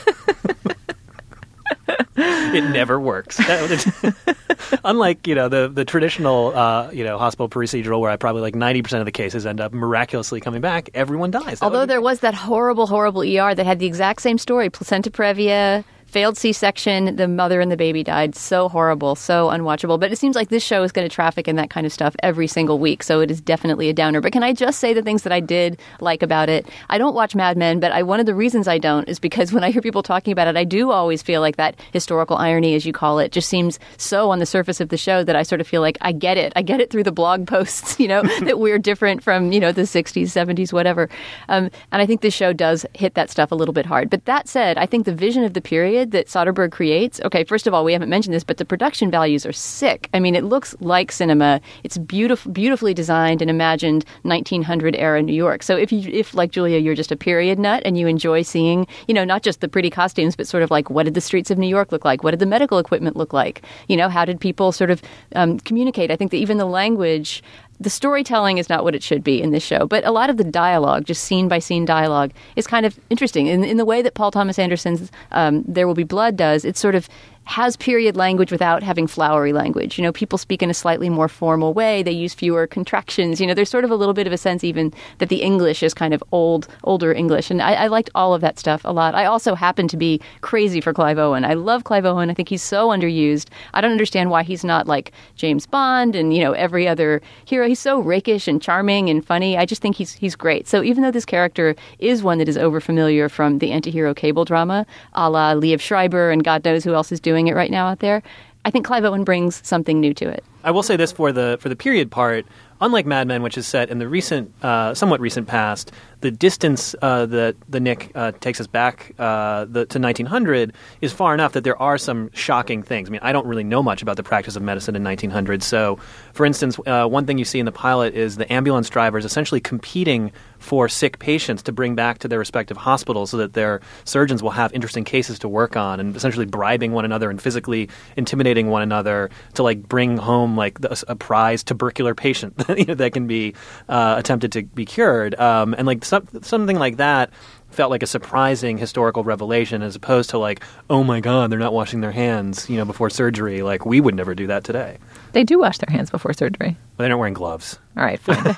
[2.19, 3.41] it never works.
[4.85, 8.55] Unlike you know the the traditional uh, you know hospital procedural where I probably like
[8.55, 11.61] ninety percent of the cases end up miraculously coming back, everyone dies.
[11.61, 15.11] That Although there was that horrible, horrible ER that had the exact same story: placenta
[15.11, 17.17] previa, failed C-section.
[17.17, 18.35] The mother and the baby died.
[18.35, 20.01] So horrible, so unwatchable.
[20.01, 22.17] But it seems like this show is going to traffic in that kind of stuff
[22.23, 23.03] every single week.
[23.03, 24.21] So it is definitely a downer.
[24.21, 26.67] But can I just say the things that I did like about it?
[26.89, 29.53] I don't watch Mad Men, but I, one of the reasons I don't is because
[29.59, 32.75] when I hear people talking about it, I do always feel like that historical irony,
[32.75, 35.43] as you call it, just seems so on the surface of the show that I
[35.43, 36.53] sort of feel like I get it.
[36.57, 39.73] I get it through the blog posts, you know, that we're different from you know
[39.73, 41.09] the '60s, '70s, whatever.
[41.49, 44.09] Um, and I think this show does hit that stuff a little bit hard.
[44.09, 47.45] But that said, I think the vision of the period period that Soderbergh creates, okay,
[47.45, 50.09] first of all, we haven't mentioned this, but the production values are sick.
[50.15, 51.61] I mean, it looks like cinema.
[51.83, 55.63] It's beautiful, beautifully designed and imagined 1900 era New York.
[55.65, 58.87] So if you, if like Julia, you're just a period nut and you enjoy seeing,
[59.09, 61.51] you know, not just the pretty costumes, but sort of like what did the streets
[61.51, 62.23] of New York look like?
[62.23, 63.63] What did the medical equipment look like?
[63.89, 65.03] You know, how did people sort of
[65.35, 66.11] um, communicate?
[66.11, 67.43] I think that even the language
[67.81, 70.37] the storytelling is not what it should be in this show, but a lot of
[70.37, 73.47] the dialogue, just scene by scene dialogue, is kind of interesting.
[73.47, 76.81] In, in the way that Paul Thomas Anderson's um, There Will Be Blood does, it's
[76.81, 77.09] sort of
[77.49, 79.97] has period language without having flowery language.
[79.97, 82.03] You know, people speak in a slightly more formal way.
[82.03, 83.41] They use fewer contractions.
[83.41, 85.83] You know, there's sort of a little bit of a sense even that the English
[85.83, 87.51] is kind of old, older English.
[87.51, 89.15] And I, I liked all of that stuff a lot.
[89.15, 91.47] I also happen to be crazy for Clive Owen.
[91.47, 92.29] I love Clive Owen.
[92.29, 93.49] I think he's so underused.
[93.73, 97.67] I don't understand why he's not like James Bond and, you know, every other hero.
[97.67, 99.57] He's so rakish and charming and funny.
[99.57, 100.69] I just think he's he's great.
[100.69, 104.85] So even though this character is one that is overfamiliar from the anti-hero cable drama,
[105.15, 107.87] a la Liev Schreiber and God knows who else is doing doing it right now
[107.87, 108.21] out there.
[108.65, 110.45] I think Clive Owen brings something new to it.
[110.65, 112.45] I will say this for the for the period part.
[112.81, 116.95] Unlike Mad Men, which is set in the recent, uh, somewhat recent past, the distance
[117.03, 121.53] uh, that the Knick uh, takes us back uh, the, to 1900 is far enough
[121.53, 123.09] that there are some shocking things.
[123.09, 125.63] I mean, I don't really know much about the practice of medicine in 1900.
[125.63, 125.99] So,
[126.33, 129.61] for instance, uh, one thing you see in the pilot is the ambulance drivers essentially
[129.61, 134.43] competing for sick patients to bring back to their respective hospitals so that their surgeons
[134.43, 138.69] will have interesting cases to work on and essentially bribing one another and physically intimidating
[138.69, 142.57] one another to like bring home like a, a prize tubercular patient
[142.95, 143.55] that can be
[143.89, 145.35] uh, attempted to be cured.
[145.41, 147.31] Um, and like some, something like that
[147.71, 151.73] felt like a surprising historical revelation as opposed to like, oh my God, they're not
[151.73, 153.63] washing their hands, you know, before surgery.
[153.63, 154.99] Like we would never do that today.
[155.33, 156.77] They do wash their hands before surgery.
[156.97, 157.79] But they're not wearing gloves.
[157.97, 158.43] All right, fine.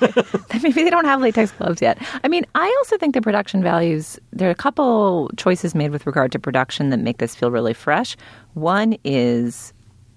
[0.63, 1.97] Maybe they don't have latex gloves yet.
[2.23, 6.05] I mean, I also think the production values, there are a couple choices made with
[6.05, 8.15] regard to production that make this feel really fresh.
[8.53, 9.73] One is,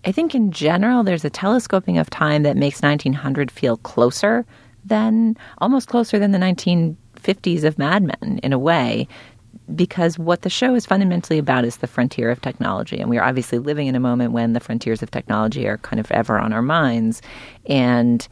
[0.06, 4.44] I think in general, there's a telescoping of time that makes 1900 feel closer
[4.84, 9.08] than, almost closer than the 1950s of Mad Men in a way
[9.74, 12.98] because what the show is fundamentally about is the frontier of technology.
[12.98, 16.00] And we are obviously living in a moment when the frontiers of technology are kind
[16.00, 17.22] of ever on our minds.
[17.66, 18.26] And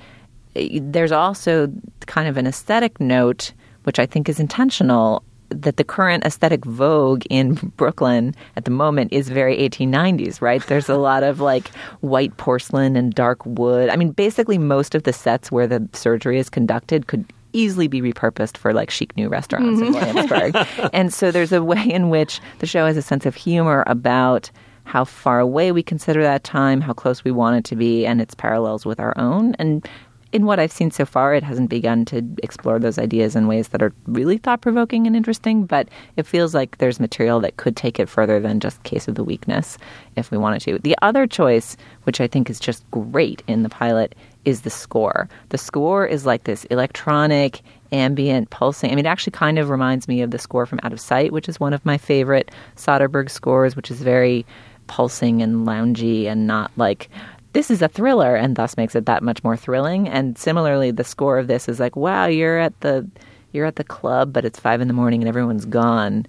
[0.57, 1.73] eh, there's also
[2.07, 3.53] kind of an aesthetic note,
[3.85, 9.12] which I think is intentional, that the current aesthetic vogue in Brooklyn at the moment
[9.12, 10.67] is very 1890s, right?
[10.67, 11.69] There's a lot of like
[12.01, 13.88] white porcelain and dark wood.
[13.88, 18.01] I mean, basically, most of the sets where the surgery is conducted could easily be
[18.01, 19.95] repurposed for like chic new restaurants mm-hmm.
[19.95, 20.91] in Williamsburg.
[20.93, 24.51] and so there's a way in which the show has a sense of humor about
[24.85, 28.21] how far away we consider that time, how close we want it to be, and
[28.21, 29.55] its parallels with our own.
[29.59, 29.88] And
[30.33, 33.68] in what I've seen so far, it hasn't begun to explore those ideas in ways
[33.68, 37.77] that are really thought provoking and interesting, but it feels like there's material that could
[37.77, 39.77] take it further than just Case of the Weakness
[40.16, 40.79] if we wanted to.
[40.79, 44.14] The other choice, which I think is just great in the pilot,
[44.45, 45.29] is the score.
[45.51, 47.61] The score is like this electronic,
[47.92, 48.90] ambient, pulsing.
[48.90, 51.33] I mean, it actually kind of reminds me of the score from Out of Sight,
[51.33, 54.47] which is one of my favorite Soderbergh scores, which is very
[54.87, 57.09] pulsing and loungy and not like
[57.53, 60.09] this is a thriller and thus makes it that much more thrilling.
[60.09, 63.09] And similarly, the score of this is like, wow, you're at the
[63.53, 66.27] you're at the club, but it's five in the morning and everyone's gone.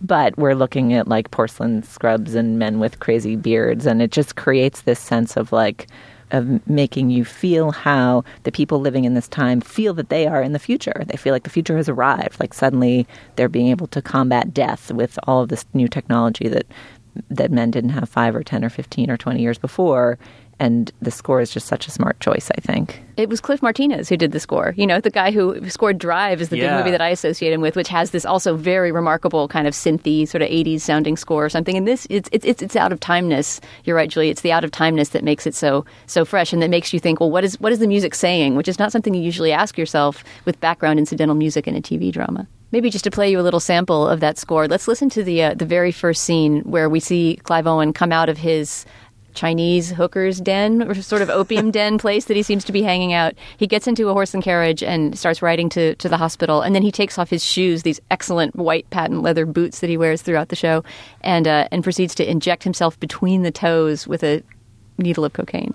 [0.00, 4.36] but we're looking at like porcelain scrubs and men with crazy beards and it just
[4.36, 5.86] creates this sense of like
[6.32, 10.42] of making you feel how the people living in this time feel that they are
[10.42, 11.04] in the future.
[11.06, 12.40] They feel like the future has arrived.
[12.40, 16.66] Like suddenly they're being able to combat death with all of this new technology that
[17.30, 20.18] that men didn't have 5 or 10 or 15 or 20 years before
[20.58, 23.02] and the score is just such a smart choice, I think.
[23.16, 24.74] It was Cliff Martinez who did the score.
[24.76, 26.68] You know, the guy who scored Drive is the Yeah.
[26.76, 29.74] big movie that I associate him with, which has this also very remarkable kind of
[29.74, 31.76] synthy, sort of '80s sounding score or something.
[31.76, 33.60] And this, it's it's it's, it's out of timeness.
[33.84, 34.30] You're right, Julie.
[34.30, 37.00] It's the out of timeness that makes it so so fresh, and that makes you
[37.00, 38.56] think, well, what is what is the music saying?
[38.56, 42.10] Which is not something you usually ask yourself with background incidental music in a TV
[42.12, 42.46] drama.
[42.72, 45.42] Maybe just to play you a little sample of that score, let's listen to the
[45.44, 48.84] uh, the very first scene where we see Clive Owen come out of his
[49.36, 53.12] Chinese hooker's den or sort of opium den place that he seems to be hanging
[53.12, 53.34] out.
[53.56, 56.62] He gets into a horse and carriage and starts riding to, to the hospital.
[56.62, 59.96] And then he takes off his shoes, these excellent white patent leather boots that he
[59.96, 60.82] wears throughout the show,
[61.20, 64.42] and, uh, and proceeds to inject himself between the toes with a
[64.98, 65.74] needle of cocaine.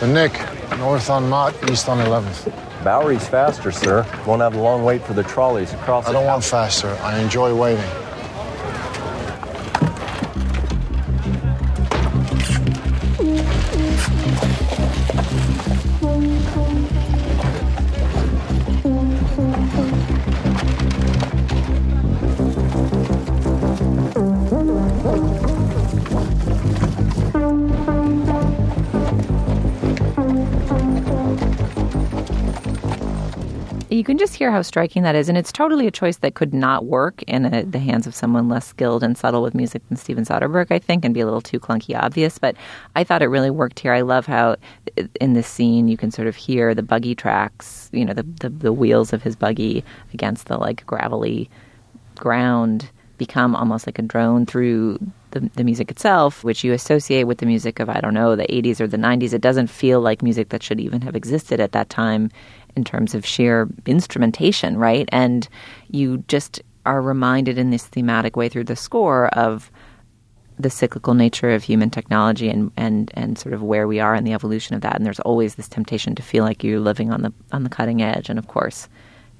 [0.00, 0.32] The Knick,
[0.78, 2.52] north on Mott, east on 11th.
[2.82, 4.06] Bowery's faster, sir.
[4.26, 6.08] Won't have a long wait for the trolleys across.
[6.08, 6.88] I don't want faster.
[7.02, 7.84] I enjoy waiting.
[33.90, 36.54] You can just hear how striking that is, and it's totally a choice that could
[36.54, 39.96] not work in a, the hands of someone less skilled and subtle with music than
[39.96, 42.38] Steven Soderbergh, I think, and be a little too clunky obvious.
[42.38, 42.54] But
[42.94, 43.92] I thought it really worked here.
[43.92, 44.54] I love how
[44.96, 48.22] uh, in this scene you can sort of hear the buggy tracks, you know, the,
[48.22, 49.82] the, the wheels of his buggy
[50.14, 51.50] against the like gravelly
[52.14, 54.98] ground become almost like a drone through
[55.32, 58.46] the, the music itself, which you associate with the music of, I don't know, the
[58.46, 59.32] 80s or the 90s.
[59.32, 62.30] It doesn't feel like music that should even have existed at that time
[62.76, 65.08] in terms of sheer instrumentation, right?
[65.12, 65.48] And
[65.88, 69.70] you just are reminded in this thematic way through the score of
[70.58, 74.24] the cyclical nature of human technology and, and, and sort of where we are in
[74.24, 74.96] the evolution of that.
[74.96, 78.02] And there's always this temptation to feel like you're living on the on the cutting
[78.02, 78.28] edge.
[78.28, 78.88] And of course,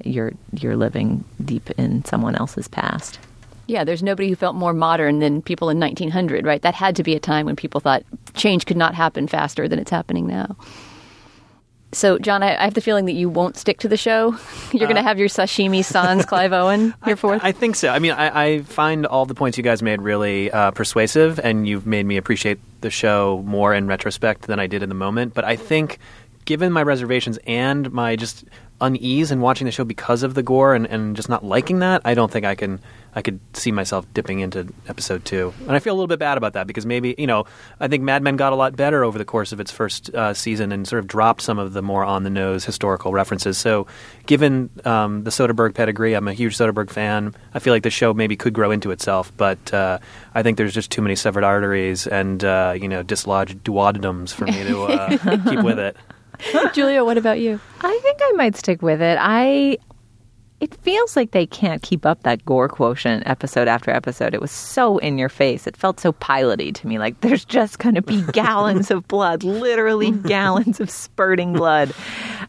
[0.04, 3.18] you're you're living deep in someone else's past.
[3.66, 6.60] Yeah, there's nobody who felt more modern than people in 1900, right?
[6.62, 8.02] That had to be a time when people thought
[8.34, 10.56] change could not happen faster than it's happening now.
[11.92, 14.36] So, John, I, I have the feeling that you won't stick to the show.
[14.72, 17.40] You're going to have your sashimi sans Clive Owen here forth.
[17.42, 17.88] I think so.
[17.88, 21.66] I mean, I, I find all the points you guys made really uh, persuasive, and
[21.66, 25.34] you've made me appreciate the show more in retrospect than I did in the moment.
[25.34, 25.98] But I think,
[26.44, 28.44] given my reservations and my just
[28.80, 32.02] unease in watching the show because of the gore and, and just not liking that,
[32.04, 32.80] I don't think I can.
[33.14, 36.38] I could see myself dipping into episode two, and I feel a little bit bad
[36.38, 37.44] about that because maybe you know
[37.80, 40.34] I think Mad Men got a lot better over the course of its first uh,
[40.34, 43.58] season and sort of dropped some of the more on the nose historical references.
[43.58, 43.86] So,
[44.26, 47.34] given um, the Soderbergh pedigree, I'm a huge Soderbergh fan.
[47.54, 49.98] I feel like the show maybe could grow into itself, but uh,
[50.34, 54.44] I think there's just too many severed arteries and uh, you know dislodged duodenums for
[54.44, 55.08] me to uh,
[55.50, 55.96] keep with it.
[56.72, 57.60] Julia, what about you?
[57.80, 59.18] I think I might stick with it.
[59.20, 59.78] I
[60.60, 64.34] it feels like they can't keep up that gore quotient episode after episode.
[64.34, 65.66] It was so in your face.
[65.66, 66.98] It felt so piloty to me.
[66.98, 71.94] Like there's just going to be gallons of blood, literally gallons of spurting blood.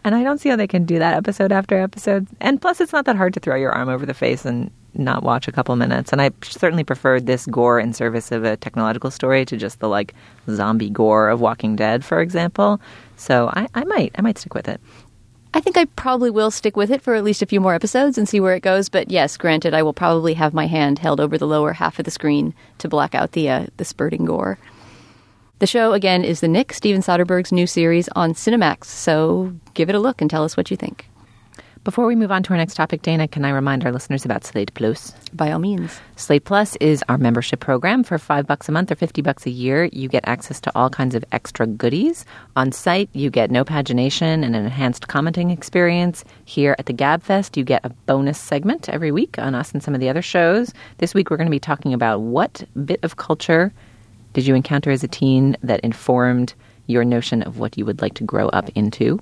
[0.04, 2.28] And I don't see how they can do that episode after episode.
[2.42, 5.24] And plus, it's not that hard to throw your arm over the face and not
[5.24, 6.12] watch a couple minutes.
[6.12, 9.88] And I certainly preferred this gore in service of a technological story to just the
[9.88, 10.14] like
[10.50, 12.82] zombie gore of Walking Dead, for example.
[13.16, 14.82] So I, I might, I might stick with it.
[15.54, 18.18] I think I probably will stick with it for at least a few more episodes
[18.18, 18.88] and see where it goes.
[18.88, 22.06] But yes, granted, I will probably have my hand held over the lower half of
[22.06, 24.58] the screen to block out the uh, the spurting gore.
[25.60, 28.86] The show again is the Knick Steven Soderbergh's new series on Cinemax.
[28.86, 31.08] So give it a look and tell us what you think.
[31.84, 34.44] Before we move on to our next topic, Dana, can I remind our listeners about
[34.44, 35.16] Slate Plus?
[35.34, 36.00] By all means.
[36.16, 38.04] Slate Plus is our membership program.
[38.04, 40.92] For five bucks a month or fifty bucks a year, you get access to all
[40.92, 42.24] kinds of extra goodies.
[42.56, 46.24] On site, you get no pagination and an enhanced commenting experience.
[46.46, 49.96] Here at the Gabfest, you get a bonus segment every week on us and some
[49.96, 50.74] of the other shows.
[51.00, 53.74] This week, we're going to be talking about what bit of culture
[54.34, 56.54] did you encounter as a teen that informed
[56.86, 59.20] your notion of what you would like to grow up into?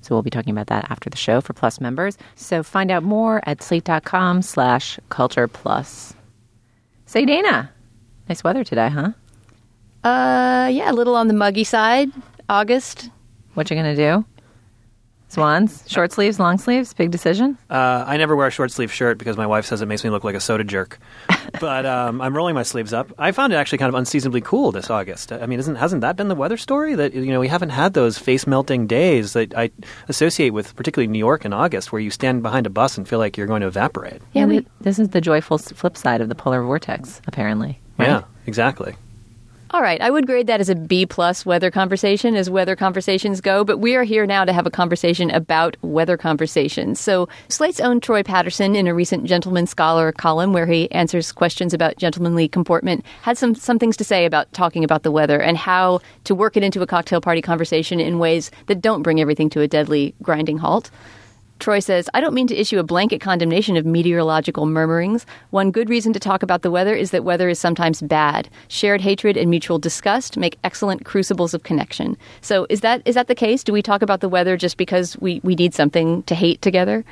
[0.00, 2.16] So we'll be talking about that after the show for Plus members.
[2.34, 6.14] So find out more at slate.com slash culture plus.
[7.06, 7.70] Say, Dana,
[8.28, 9.12] nice weather today, huh?
[10.02, 12.10] Uh, yeah, a little on the muggy side.
[12.48, 13.10] August.
[13.54, 14.24] What you gonna do?
[15.30, 17.56] Swans, short sleeves, long sleeves, big decision.
[17.70, 20.10] Uh, I never wear a short sleeve shirt because my wife says it makes me
[20.10, 20.98] look like a soda jerk.
[21.60, 23.12] but um, I'm rolling my sleeves up.
[23.16, 25.32] I found it actually kind of unseasonably cool this August.
[25.32, 27.94] I mean, isn't hasn't that been the weather story that you know we haven't had
[27.94, 29.70] those face melting days that I
[30.08, 33.20] associate with particularly New York in August, where you stand behind a bus and feel
[33.20, 34.20] like you're going to evaporate.
[34.32, 37.78] Yeah, we, this is the joyful flip side of the polar vortex, apparently.
[37.98, 38.08] Right?
[38.08, 38.96] Yeah, exactly.
[39.72, 43.40] All right, I would grade that as a B plus weather conversation as weather conversations
[43.40, 46.98] go, but we are here now to have a conversation about weather conversations.
[46.98, 51.72] So, Slate's own Troy Patterson, in a recent Gentleman Scholar column where he answers questions
[51.72, 55.56] about gentlemanly comportment, had some some things to say about talking about the weather and
[55.56, 59.48] how to work it into a cocktail party conversation in ways that don't bring everything
[59.50, 60.90] to a deadly grinding halt.
[61.60, 65.26] Troy says, I don't mean to issue a blanket condemnation of meteorological murmurings.
[65.50, 68.48] One good reason to talk about the weather is that weather is sometimes bad.
[68.68, 72.16] Shared hatred and mutual disgust make excellent crucibles of connection.
[72.40, 73.62] So is that is that the case?
[73.62, 77.04] Do we talk about the weather just because we, we need something to hate together?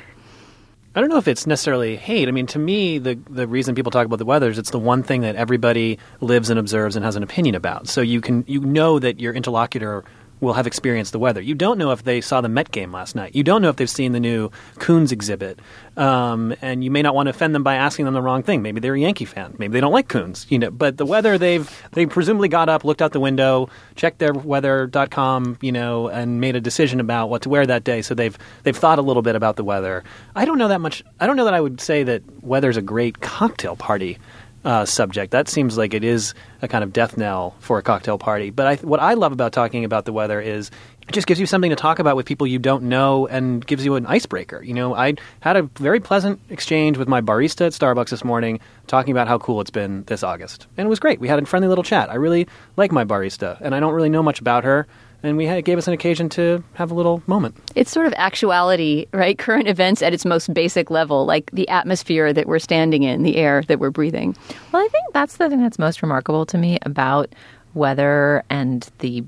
[0.95, 2.27] I don't know if it's necessarily hate.
[2.27, 4.79] I mean, to me, the the reason people talk about the weather is it's the
[4.79, 7.87] one thing that everybody lives and observes and has an opinion about.
[7.87, 10.03] So you can you know that your interlocutor
[10.41, 11.41] will have experienced the weather.
[11.41, 13.35] You don't know if they saw the Met game last night.
[13.35, 15.59] You don't know if they've seen the new Koons exhibit,
[15.97, 18.61] um, and you may not want to offend them by asking them the wrong thing.
[18.61, 19.55] Maybe they're a Yankee fan.
[19.57, 20.49] Maybe they don't like Koons.
[20.49, 24.19] You know, but the weather they've they presumably got up, looked out the window, checked
[24.19, 28.01] their weather.com, you know, and made a decision about what to wear that day.
[28.01, 30.03] So they've they've thought a little bit about the weather.
[30.35, 31.03] I don't know that much.
[31.19, 34.17] I don't know that I would say that weather's a great cocktail party
[34.65, 35.31] uh, subject.
[35.31, 38.49] That seems like it is a kind of death knell for a cocktail party.
[38.49, 40.71] But I, what I love about talking about the weather is
[41.07, 43.83] it just gives you something to talk about with people you don't know and gives
[43.83, 44.61] you an icebreaker.
[44.61, 48.59] You know, I had a very pleasant exchange with my barista at Starbucks this morning
[48.87, 50.67] talking about how cool it's been this August.
[50.77, 51.19] And it was great.
[51.19, 52.09] We had a friendly little chat.
[52.09, 52.47] I really
[52.77, 54.87] like my barista, and I don't really know much about her
[55.23, 57.55] and we had, it gave us an occasion to have a little moment.
[57.75, 59.37] It's sort of actuality, right?
[59.37, 63.37] Current events at its most basic level, like the atmosphere that we're standing in, the
[63.37, 64.35] air that we're breathing.
[64.71, 67.33] Well, I think that's the thing that's most remarkable to me about
[67.73, 69.23] weather and the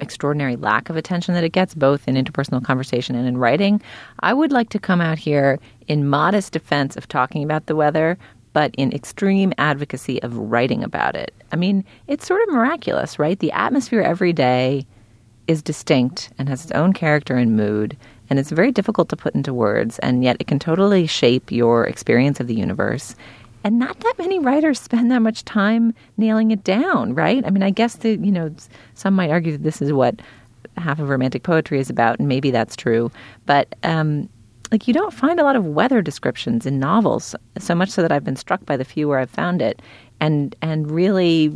[0.00, 3.80] extraordinary lack of attention that it gets both in interpersonal conversation and in writing.
[4.20, 8.18] I would like to come out here in modest defense of talking about the weather,
[8.52, 11.32] but in extreme advocacy of writing about it.
[11.52, 13.38] I mean, it's sort of miraculous, right?
[13.38, 14.86] The atmosphere every day
[15.46, 17.96] is distinct and has its own character and mood,
[18.30, 21.84] and it's very difficult to put into words, and yet it can totally shape your
[21.84, 23.14] experience of the universe.
[23.62, 27.44] And not that many writers spend that much time nailing it down, right?
[27.46, 28.54] I mean, I guess that, you know,
[28.94, 30.20] some might argue that this is what
[30.76, 33.10] half of romantic poetry is about, and maybe that's true.
[33.46, 34.28] But, um,
[34.70, 38.12] like, you don't find a lot of weather descriptions in novels, so much so that
[38.12, 39.80] I've been struck by the few where I've found it.
[40.20, 41.52] And, and really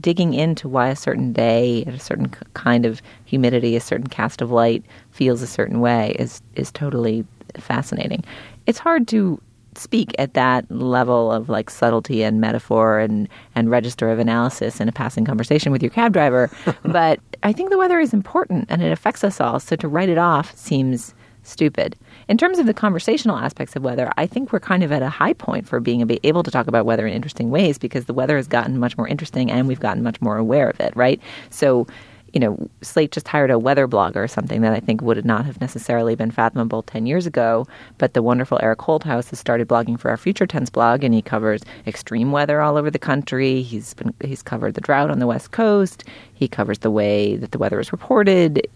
[0.00, 4.50] digging into why a certain day, a certain kind of humidity, a certain cast of
[4.50, 7.24] light feels a certain way is is totally
[7.56, 8.24] fascinating.
[8.66, 9.40] It's hard to
[9.74, 14.88] speak at that level of like subtlety and metaphor and and register of analysis in
[14.88, 16.50] a passing conversation with your cab driver,
[16.82, 19.60] but I think the weather is important and it affects us all.
[19.60, 21.96] So to write it off seems stupid.
[22.28, 25.08] In terms of the conversational aspects of weather, I think we're kind of at a
[25.08, 28.36] high point for being able to talk about weather in interesting ways because the weather
[28.36, 31.20] has gotten much more interesting and we've gotten much more aware of it, right?
[31.50, 31.86] So,
[32.32, 35.60] you know, Slate just hired a weather blogger something that I think would not have
[35.60, 37.68] necessarily been fathomable 10 years ago.
[37.96, 41.22] But the wonderful Eric Holthaus has started blogging for our Future Tense blog, and he
[41.22, 43.62] covers extreme weather all over the country.
[43.62, 46.02] He's been he's covered the drought on the West Coast.
[46.34, 48.66] He covers the way that the weather is reported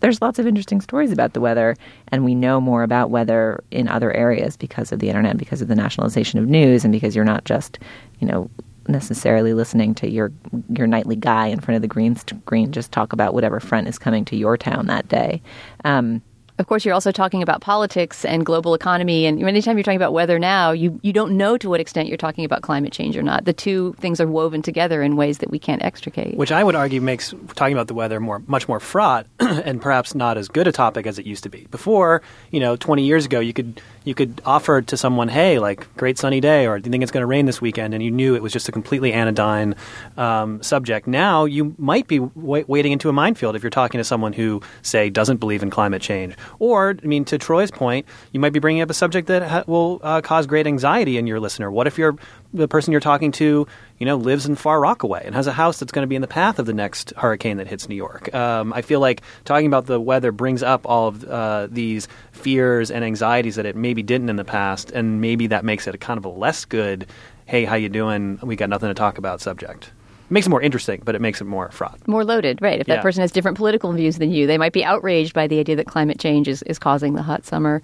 [0.00, 1.76] there's lots of interesting stories about the weather,
[2.08, 5.68] and we know more about weather in other areas because of the internet, because of
[5.68, 7.78] the nationalization of news, and because you're not just,
[8.20, 8.50] you know,
[8.88, 10.30] necessarily listening to your
[10.70, 13.98] your nightly guy in front of the green screen just talk about whatever front is
[13.98, 15.40] coming to your town that day.
[15.84, 16.20] Um,
[16.58, 19.26] of course, you're also talking about politics and global economy.
[19.26, 22.16] And anytime you're talking about weather now, you, you don't know to what extent you're
[22.16, 23.44] talking about climate change or not.
[23.44, 26.36] The two things are woven together in ways that we can't extricate.
[26.36, 30.14] Which I would argue makes talking about the weather more much more fraught and perhaps
[30.14, 31.66] not as good a topic as it used to be.
[31.70, 35.94] Before, you know, 20 years ago, you could you could offer to someone, hey, like,
[35.96, 37.94] great sunny day, or do you think it's going to rain this weekend?
[37.94, 39.74] And you knew it was just a completely anodyne
[40.16, 41.06] um, subject.
[41.06, 44.62] Now you might be w- wading into a minefield if you're talking to someone who,
[44.82, 46.36] say, doesn't believe in climate change.
[46.58, 49.64] Or, I mean, to Troy's point, you might be bringing up a subject that ha-
[49.66, 51.70] will uh, cause great anxiety in your listener.
[51.70, 52.16] What if you're
[52.54, 53.66] the person you're talking to,
[53.98, 56.22] you know, lives in Far Rockaway and has a house that's going to be in
[56.22, 58.32] the path of the next hurricane that hits New York.
[58.34, 62.90] Um, I feel like talking about the weather brings up all of uh, these fears
[62.90, 65.98] and anxieties that it maybe didn't in the past, and maybe that makes it a
[65.98, 67.06] kind of a less good,
[67.46, 68.38] "Hey, how you doing?
[68.42, 69.90] We got nothing to talk about" subject.
[70.26, 71.98] It makes it more interesting, but it makes it more fraught.
[72.08, 72.80] More loaded, right.
[72.80, 73.02] If that Yeah.
[73.02, 75.86] person has different political views than you, they might be outraged by the idea that
[75.86, 77.82] climate change is, is causing the hot summer.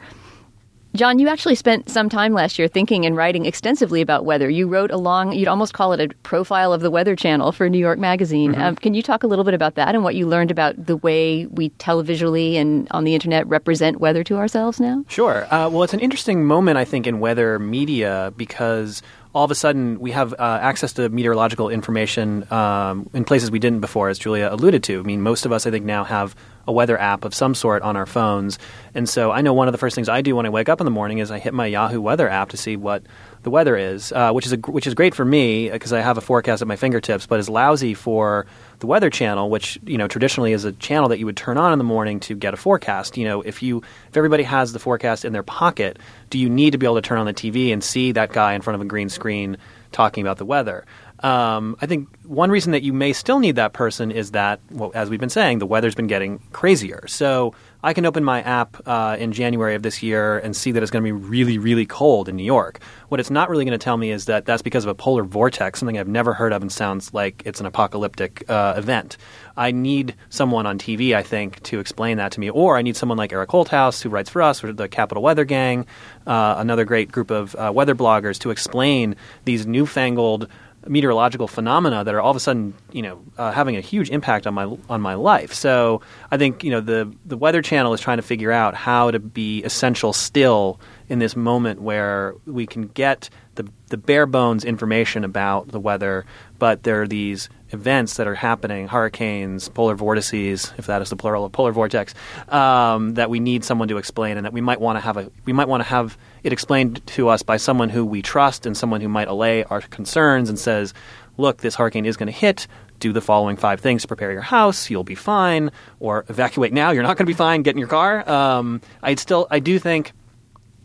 [0.93, 4.51] John, you actually spent some time last year thinking and writing extensively about weather.
[4.51, 7.68] You wrote a long, you'd almost call it a profile of the Weather Channel for
[7.68, 8.53] New York Magazine.
[8.53, 8.61] Mm-hmm.
[8.61, 10.97] Um, can you talk a little bit about that and what you learned about the
[10.97, 15.05] way we televisually and on the internet represent weather to ourselves now?
[15.07, 15.47] Sure.
[15.55, 19.01] Uh, well, it's an interesting moment, I think, in weather media because
[19.33, 23.59] all of a sudden we have uh, access to meteorological information um, in places we
[23.59, 24.99] didn't before, as Julia alluded to.
[24.99, 26.35] I mean, most of us, I think, now have
[26.66, 28.59] a weather app of some sort on our phones.
[28.95, 30.81] And so I know one of the first things I do when I wake up
[30.81, 33.03] in the morning is I hit my Yahoo weather app to see what
[33.43, 36.18] the weather is, uh, which is a, which is great for me because I have
[36.18, 38.47] a forecast at my fingertips, but is lousy for
[38.81, 41.72] the Weather Channel, which you know traditionally is a channel that you would turn on
[41.72, 43.16] in the morning to get a forecast.
[43.16, 45.99] You know, if you if everybody has the forecast in their pocket,
[46.31, 48.55] do you need to be able to turn on the TV and see that guy
[48.55, 49.57] in front of a green screen
[49.93, 50.85] talking about the weather?
[51.23, 54.91] Um, I think one reason that you may still need that person is that, well,
[54.95, 57.07] as we've been saying, the weather's been getting crazier.
[57.09, 60.83] So I can open my app uh, in January of this year and see that
[60.83, 62.81] it's going to be really, really cold in New York.
[63.09, 65.25] What it's not really going to tell me is that that's because of a polar
[65.25, 69.16] vortex, something I've never heard of and sounds like it's an apocalyptic uh, event.
[69.57, 72.97] I need someone on TV, I think, to explain that to me, or I need
[72.97, 75.87] someone like Eric Holthaus, who writes for us, or the Capital Weather Gang,
[76.27, 80.49] uh, another great group of uh, weather bloggers, to explain these newfangled
[80.87, 84.47] meteorological phenomena that are all of a sudden, you know, uh, having a huge impact
[84.47, 85.53] on my on my life.
[85.53, 86.01] So
[86.31, 89.18] I think you know the the Weather Channel is trying to figure out how to
[89.18, 95.24] be essential still in this moment where we can get the the bare bones information
[95.24, 96.24] about the weather,
[96.59, 101.14] but there are these events that are happening hurricanes polar vortices if that is the
[101.14, 102.14] plural of polar vortex
[102.49, 105.31] um, that we need someone to explain and that we might want to have a
[105.45, 108.76] we might want to have it explained to us by someone who we trust and
[108.76, 110.95] someone who might allay our concerns and says
[111.36, 112.66] look this hurricane is going to hit.
[112.99, 114.03] Do the following five things.
[114.03, 114.91] To prepare your house.
[114.91, 115.70] You'll be fine.
[116.01, 116.91] Or evacuate now.
[116.91, 117.62] You're not going to be fine.
[117.62, 118.28] Get in your car.
[118.28, 120.12] Um, i'd still i do think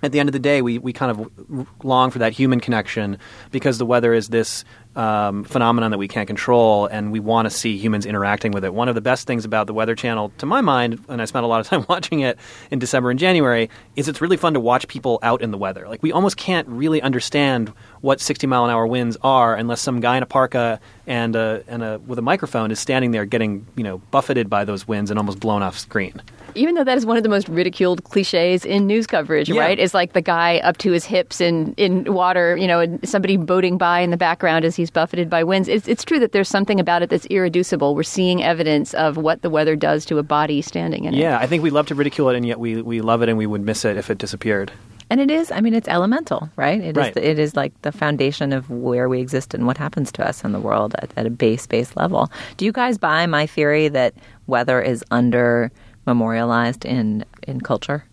[0.05, 3.17] at the end of the day, we, we kind of long for that human connection
[3.51, 4.63] because the weather is this
[4.95, 8.73] um, phenomenon that we can't control, and we want to see humans interacting with it.
[8.73, 11.43] One of the best things about the Weather Channel, to my mind, and I spent
[11.43, 12.37] a lot of time watching it
[12.71, 15.87] in December and January, is it's really fun to watch people out in the weather.
[15.87, 17.71] Like we almost can't really understand
[18.01, 21.63] what 60 mile an hour winds are unless some guy in a parka and a,
[21.67, 25.09] and a, with a microphone is standing there getting you know buffeted by those winds
[25.11, 26.21] and almost blown off screen.
[26.53, 29.59] Even though that is one of the most ridiculed cliches in news coverage, Yeah.
[29.61, 29.77] right?
[29.77, 33.35] Is like the guy up to his hips in, in water, you know, and somebody
[33.37, 35.67] boating by in the background as he's buffeted by winds.
[35.67, 37.95] It's, it's true that there's something about it that's irreducible.
[37.95, 41.17] We're seeing evidence of what the weather does to a body standing in it.
[41.17, 43.37] Yeah, I think we love to ridicule it, and yet we, we love it, and
[43.37, 44.71] we would miss it if it disappeared.
[45.09, 46.81] And it is, I mean, it's elemental, right?
[46.81, 47.01] It is.
[47.01, 47.13] Right.
[47.13, 50.43] The, it is like the foundation of where we exist and what happens to us
[50.43, 52.31] in the world at, at a base, base level.
[52.57, 54.15] Do you guys buy my theory that
[54.47, 55.71] weather is under
[56.07, 58.03] memorialized in, in culture?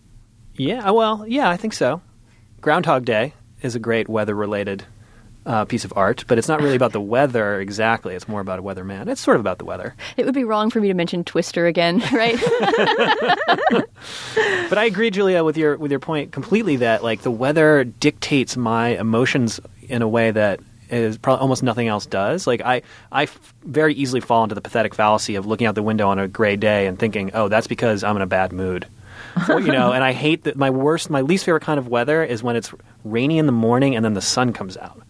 [0.55, 1.99] Yeah, well, yeah, I think so.
[2.61, 4.85] Groundhog Day is a great weather-related
[5.45, 8.15] uh, piece of art, but it's not really about the weather exactly.
[8.15, 9.07] It's more about a weatherman.
[9.07, 9.95] It's sort of about the weather.
[10.17, 12.39] It would be wrong for me to mention Twister again, right?
[14.69, 18.57] But I agree, Julia, with your with your point completely that like the weather dictates
[18.57, 22.47] my emotions in a way that is probably almost nothing else does.
[22.47, 22.81] Like I,
[23.11, 26.19] I f- very easily fall into the pathetic fallacy of looking out the window on
[26.19, 28.87] a gray day and thinking, oh, that's because I'm in a bad mood.
[29.49, 32.23] Or, you know, and I hate that my worst, my least favorite kind of weather
[32.23, 32.71] is when it's
[33.03, 35.01] rainy in the morning and then the sun comes out.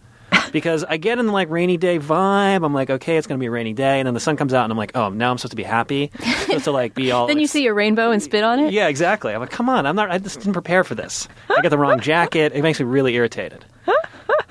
[0.54, 2.64] Because I get in the like rainy day vibe.
[2.64, 4.54] I'm like, okay, it's going to be a rainy day, and then the sun comes
[4.54, 6.12] out, and I'm like, oh, now I'm supposed to be happy.
[6.20, 7.26] supposed to like be all.
[7.26, 8.72] then you see a rainbow and spit on it?
[8.72, 9.34] Yeah, exactly.
[9.34, 10.12] I'm like, come on, I'm not.
[10.12, 11.26] I just didn't prepare for this.
[11.50, 12.52] I got the wrong jacket.
[12.54, 13.64] It makes me really irritated.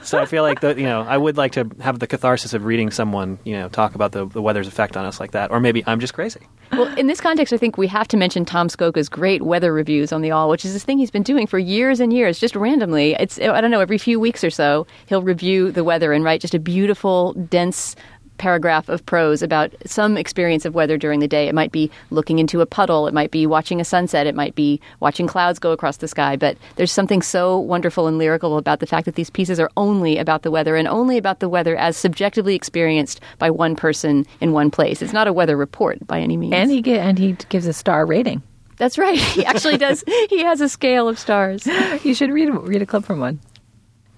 [0.03, 2.65] So I feel like the, you know I would like to have the catharsis of
[2.65, 5.59] reading someone you know talk about the, the weather's effect on us like that, or
[5.59, 6.41] maybe I'm just crazy.
[6.71, 10.11] Well, in this context, I think we have to mention Tom Scocca's great weather reviews
[10.11, 12.55] on the Awl, which is this thing he's been doing for years and years, just
[12.55, 13.15] randomly.
[13.19, 16.41] It's I don't know, every few weeks or so, he'll review the weather and write
[16.41, 17.95] just a beautiful, dense
[18.43, 21.47] paragraph of prose about some experience of weather during the day.
[21.47, 24.53] It might be looking into a puddle, it might be watching a sunset, it might
[24.53, 26.35] be watching clouds go across the sky.
[26.35, 30.17] But there's something so wonderful and lyrical about the fact that these pieces are only
[30.17, 34.51] about the weather and only about the weather as subjectively experienced by one person in
[34.51, 35.01] one place.
[35.01, 36.53] It's not a weather report by any means.
[36.53, 38.43] And he get, and he gives a star rating.
[38.75, 39.17] That's right.
[39.17, 40.03] He actually does.
[40.29, 41.65] He has a scale of stars.
[42.03, 43.39] You should read read a clip from one.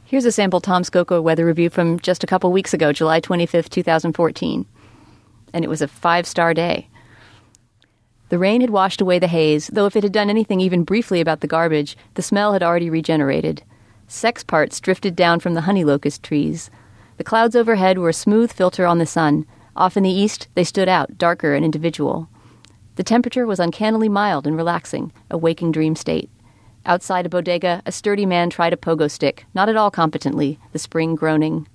[0.06, 3.70] Here's a sample Tom Scocca weather review from just a couple weeks ago, July 25th,
[3.70, 4.66] 2014.
[5.53, 6.89] And it was a five star day.
[8.30, 11.22] The rain had washed away the haze, though if it had done anything even briefly
[11.22, 13.64] about the garbage, the smell had already regenerated.
[14.08, 16.70] Sex parts drifted down from the honey locust trees.
[17.18, 19.45] The clouds overhead were a smooth filter on the sun,
[19.76, 22.30] Off in the east, they stood out, darker and individual.
[22.95, 26.30] The temperature was uncannily mild and relaxing, a waking dream state.
[26.86, 30.79] Outside a bodega, a sturdy man tried a pogo stick, not at all competently, the
[30.79, 31.67] spring groaning.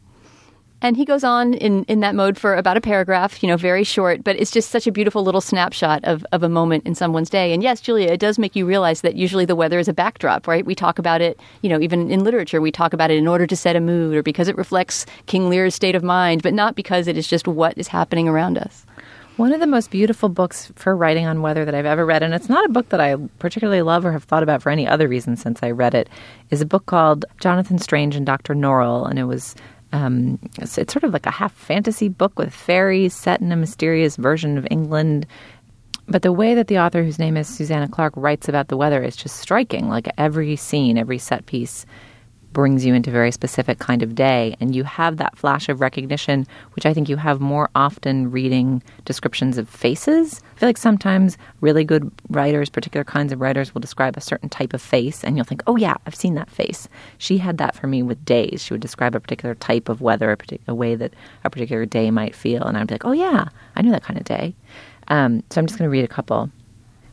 [0.82, 3.84] And he goes on in, in that mode for about a paragraph, you know, very
[3.84, 7.28] short, but it's just such a beautiful little snapshot of, of a moment in someone's
[7.28, 7.52] day.
[7.52, 10.46] And yes, Julia, it does make you realize that usually the weather is a backdrop,
[10.46, 10.64] right?
[10.64, 13.46] We talk about it, you know, even in literature, we talk about it in order
[13.46, 16.76] to set a mood or because it reflects King Lear's state of mind, but not
[16.76, 18.86] because it is just what is happening around us.
[19.37, 22.35] One of the most beautiful books for writing on weather that I've ever read, and
[22.35, 25.09] it's not a book that I particularly love or have thought about for any other
[25.09, 26.11] reason since I read it,
[26.51, 28.55] is a book called Jonathan Strange and Dr.
[28.55, 29.09] Norrell.
[29.09, 29.55] And it was
[29.93, 33.57] um, it's, it's sort of like a half fantasy book with fairies set in a
[33.57, 35.26] mysterious version of England.
[36.07, 39.03] But the way that the author, whose name is Susanna Clarke, writes about the weather
[39.03, 39.89] is just striking.
[39.89, 41.87] Like every scene, every set piece
[42.53, 45.80] brings you into a very specific kind of day and you have that flash of
[45.80, 50.40] recognition which i think you have more often reading descriptions of faces.
[50.57, 54.48] I feel like sometimes really good writers particular kinds of writers will describe a certain
[54.48, 56.88] type of face and you'll think oh yeah i've seen that face.
[57.18, 58.62] She had that for me with days.
[58.62, 62.11] She would describe a particular type of weather a particular way that a particular day
[62.11, 64.55] might feel and i'd be like oh yeah i knew that kind of day.
[65.09, 66.51] Um, so i'm just going to read a couple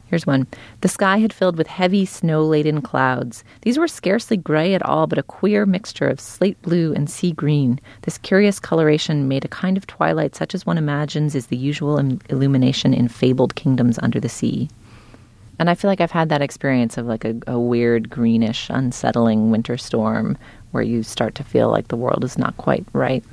[0.08, 0.48] Here's one.
[0.82, 3.44] The sky had filled with heavy, snow laden clouds.
[3.62, 7.34] These were scarcely gray at all, but a queer mixture of slate blue and sea
[7.34, 7.80] green.
[8.04, 11.98] This curious coloration made a kind of twilight such as one imagines is the usual
[12.30, 14.70] illumination in fabled kingdoms under the sea.
[15.60, 19.52] And I feel like I've had that experience of like a, a weird, greenish, unsettling
[19.52, 20.38] winter storm
[20.72, 23.24] where you start to feel like the world is not quite right.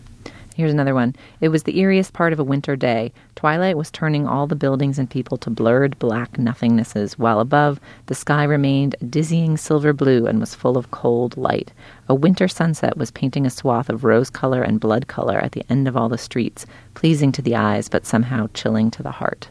[0.54, 1.16] Here's another one.
[1.40, 3.12] It was the eeriest part of a winter day.
[3.34, 8.14] Twilight was turning all the buildings and people to blurred black nothingnesses, while above, the
[8.14, 11.72] sky remained a dizzying silver blue and was full of cold light.
[12.08, 15.64] A winter sunset was painting a swath of rose color and blood color at the
[15.68, 19.48] end of all the streets, pleasing to the eyes, but somehow chilling to the heart.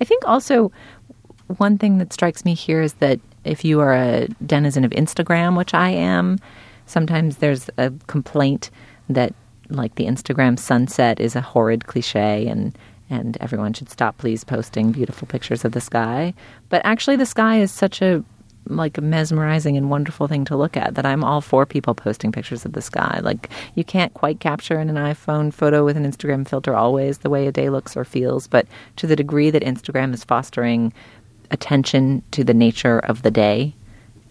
[0.00, 0.72] I think also
[1.46, 5.56] one thing that strikes me here is that if you are a denizen of Instagram,
[5.56, 6.40] which I am,
[6.86, 8.72] sometimes there's a complaint
[9.08, 9.32] that
[9.76, 12.76] like the Instagram sunset is a horrid cliche and
[13.10, 16.32] and everyone should stop please posting beautiful pictures of the sky.
[16.68, 18.24] But actually the sky is such a
[18.66, 22.64] like mesmerizing and wonderful thing to look at that I'm all for people posting pictures
[22.64, 23.20] of the sky.
[23.22, 27.30] Like you can't quite capture in an iPhone photo with an Instagram filter always the
[27.30, 28.66] way a day looks or feels, but
[28.96, 30.92] to the degree that Instagram is fostering
[31.50, 33.74] attention to the nature of the day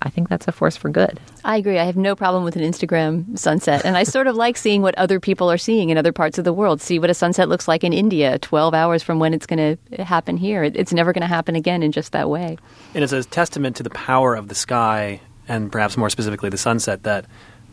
[0.03, 1.19] I think that's a force for good.
[1.45, 1.79] I agree.
[1.79, 3.85] I have no problem with an Instagram sunset.
[3.85, 6.43] And I sort of like seeing what other people are seeing in other parts of
[6.43, 6.81] the world.
[6.81, 10.03] See what a sunset looks like in India 12 hours from when it's going to
[10.03, 10.63] happen here.
[10.63, 12.57] It's never going to happen again in just that way.
[12.93, 16.57] And it's a testament to the power of the sky and perhaps more specifically the
[16.57, 17.25] sunset that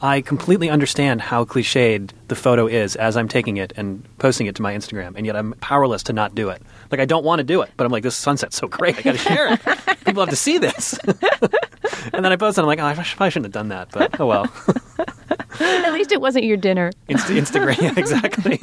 [0.03, 4.55] I completely understand how cliched the photo is as I'm taking it and posting it
[4.57, 6.63] to my Instagram, and yet I'm powerless to not do it.
[6.91, 9.03] Like I don't want to do it, but I'm like, this sunset's so great, I
[9.03, 9.61] got to share it.
[10.07, 10.99] People have to see this.
[12.13, 14.19] and then I post it, I'm like, oh, I probably shouldn't have done that, but
[14.21, 14.47] oh well.
[15.61, 16.91] At least it wasn't your dinner.
[17.09, 18.59] Inst- Instagram, yeah, exactly.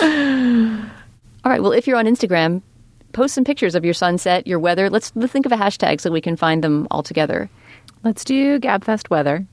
[1.44, 1.62] All right.
[1.62, 2.62] Well, if you're on Instagram,
[3.12, 4.90] post some pictures of your sunset, your weather.
[4.90, 7.50] Let's, let's think of a hashtag so we can find them all together.
[8.02, 9.46] Let's do Gabfest weather.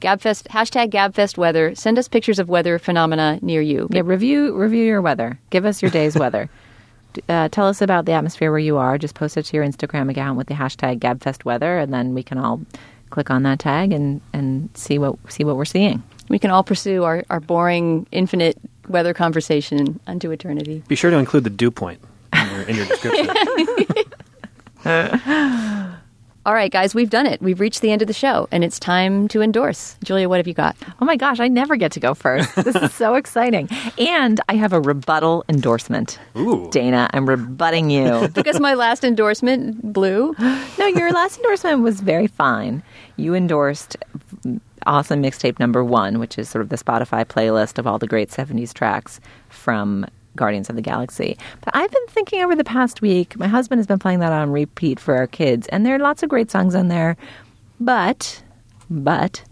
[0.00, 1.74] Gabfest hashtag Gabfest weather.
[1.74, 3.88] Send us pictures of weather phenomena near you.
[3.90, 5.38] Yeah, review review your weather.
[5.50, 6.48] Give us your day's weather.
[7.28, 8.98] Uh, tell us about the atmosphere where you are.
[8.98, 12.38] Just post it to your Instagram account with the hashtag GabFestWeather, and then we can
[12.38, 12.60] all
[13.10, 16.02] click on that tag and, and see what see what we're seeing.
[16.28, 20.82] We can all pursue our, our boring infinite weather conversation unto eternity.
[20.88, 22.00] Be sure to include the dew point
[22.34, 23.28] in your, in your description.
[26.48, 27.42] All right, guys, we've done it.
[27.42, 29.98] We've reached the end of the show, and it's time to endorse.
[30.02, 30.78] Julia, what have you got?
[30.98, 32.56] Oh my gosh, I never get to go first.
[32.56, 33.68] This is so exciting.
[33.98, 36.18] And I have a rebuttal endorsement.
[36.38, 36.70] Ooh.
[36.70, 38.28] Dana, I'm rebutting you.
[38.34, 40.34] because my last endorsement blew?
[40.38, 42.82] no, your last endorsement was very fine.
[43.16, 43.98] You endorsed
[44.86, 48.30] awesome mixtape number one, which is sort of the Spotify playlist of all the great
[48.30, 49.20] 70s tracks
[49.50, 50.06] from
[50.38, 51.36] Guardians of the Galaxy.
[51.60, 54.50] But I've been thinking over the past week, my husband has been playing that on
[54.50, 57.16] repeat for our kids, and there are lots of great songs on there.
[57.80, 58.42] But,
[58.88, 59.44] but,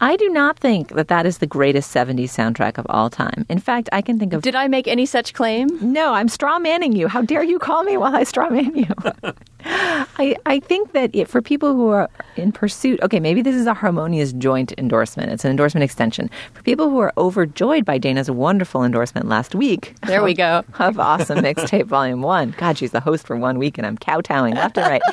[0.00, 3.44] I do not think that that is the greatest 70s soundtrack of all time.
[3.48, 4.42] In fact, I can think of.
[4.42, 5.68] Did I make any such claim?
[5.80, 7.08] No, I'm straw manning you.
[7.08, 8.86] How dare you call me while I straw man you?
[9.64, 13.66] I, I think that it, for people who are in pursuit, okay, maybe this is
[13.66, 15.32] a harmonious joint endorsement.
[15.32, 16.30] It's an endorsement extension.
[16.54, 19.96] For people who are overjoyed by Dana's wonderful endorsement last week.
[20.06, 20.64] There we go.
[20.78, 22.54] Of Awesome Mixtape Volume 1.
[22.56, 25.02] God, she's the host for one week and I'm kowtowing left and right.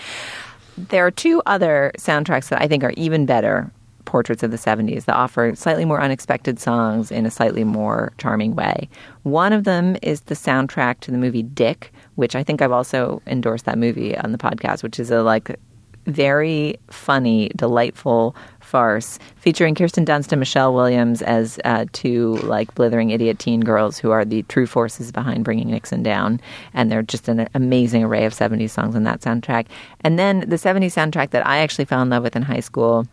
[0.78, 3.72] There are two other soundtracks that I think are even better
[4.16, 8.56] portraits of the 70s that offer slightly more unexpected songs in a slightly more charming
[8.56, 8.88] way.
[9.24, 13.22] One of them is the soundtrack to the movie Dick, which I think I've also
[13.28, 15.60] endorsed that movie on the podcast, which is a like
[16.06, 23.10] very funny, delightful farce featuring Kirsten Dunst and Michelle Williams as uh, two like blithering
[23.10, 26.40] idiot teen girls who are the true forces behind bringing Nixon down.
[26.74, 29.66] And they're just an amazing array of 70s songs on that soundtrack.
[30.02, 33.06] And then the 70s soundtrack that I actually fell in love with in high school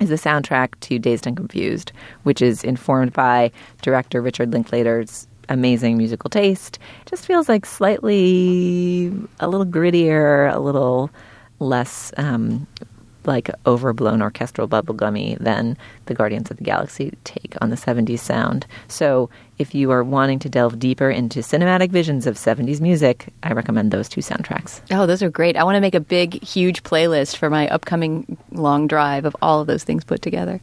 [0.00, 1.92] is the soundtrack to Dazed and Confused,
[2.24, 3.50] which is informed by
[3.82, 6.78] director Richard Linklater's amazing musical taste.
[7.02, 11.10] It just feels like slightly a little grittier, a little
[11.58, 12.66] less um,
[13.26, 18.66] like overblown orchestral bubblegummy than the Guardians of the Galaxy take on the 70s sound.
[18.88, 23.52] So if you are wanting to delve deeper into cinematic visions of 70s music, I
[23.52, 24.80] recommend those two soundtracks.
[24.90, 25.56] Oh, those are great.
[25.56, 29.60] I want to make a big, huge playlist for my upcoming long drive of all
[29.60, 30.60] of those things put together.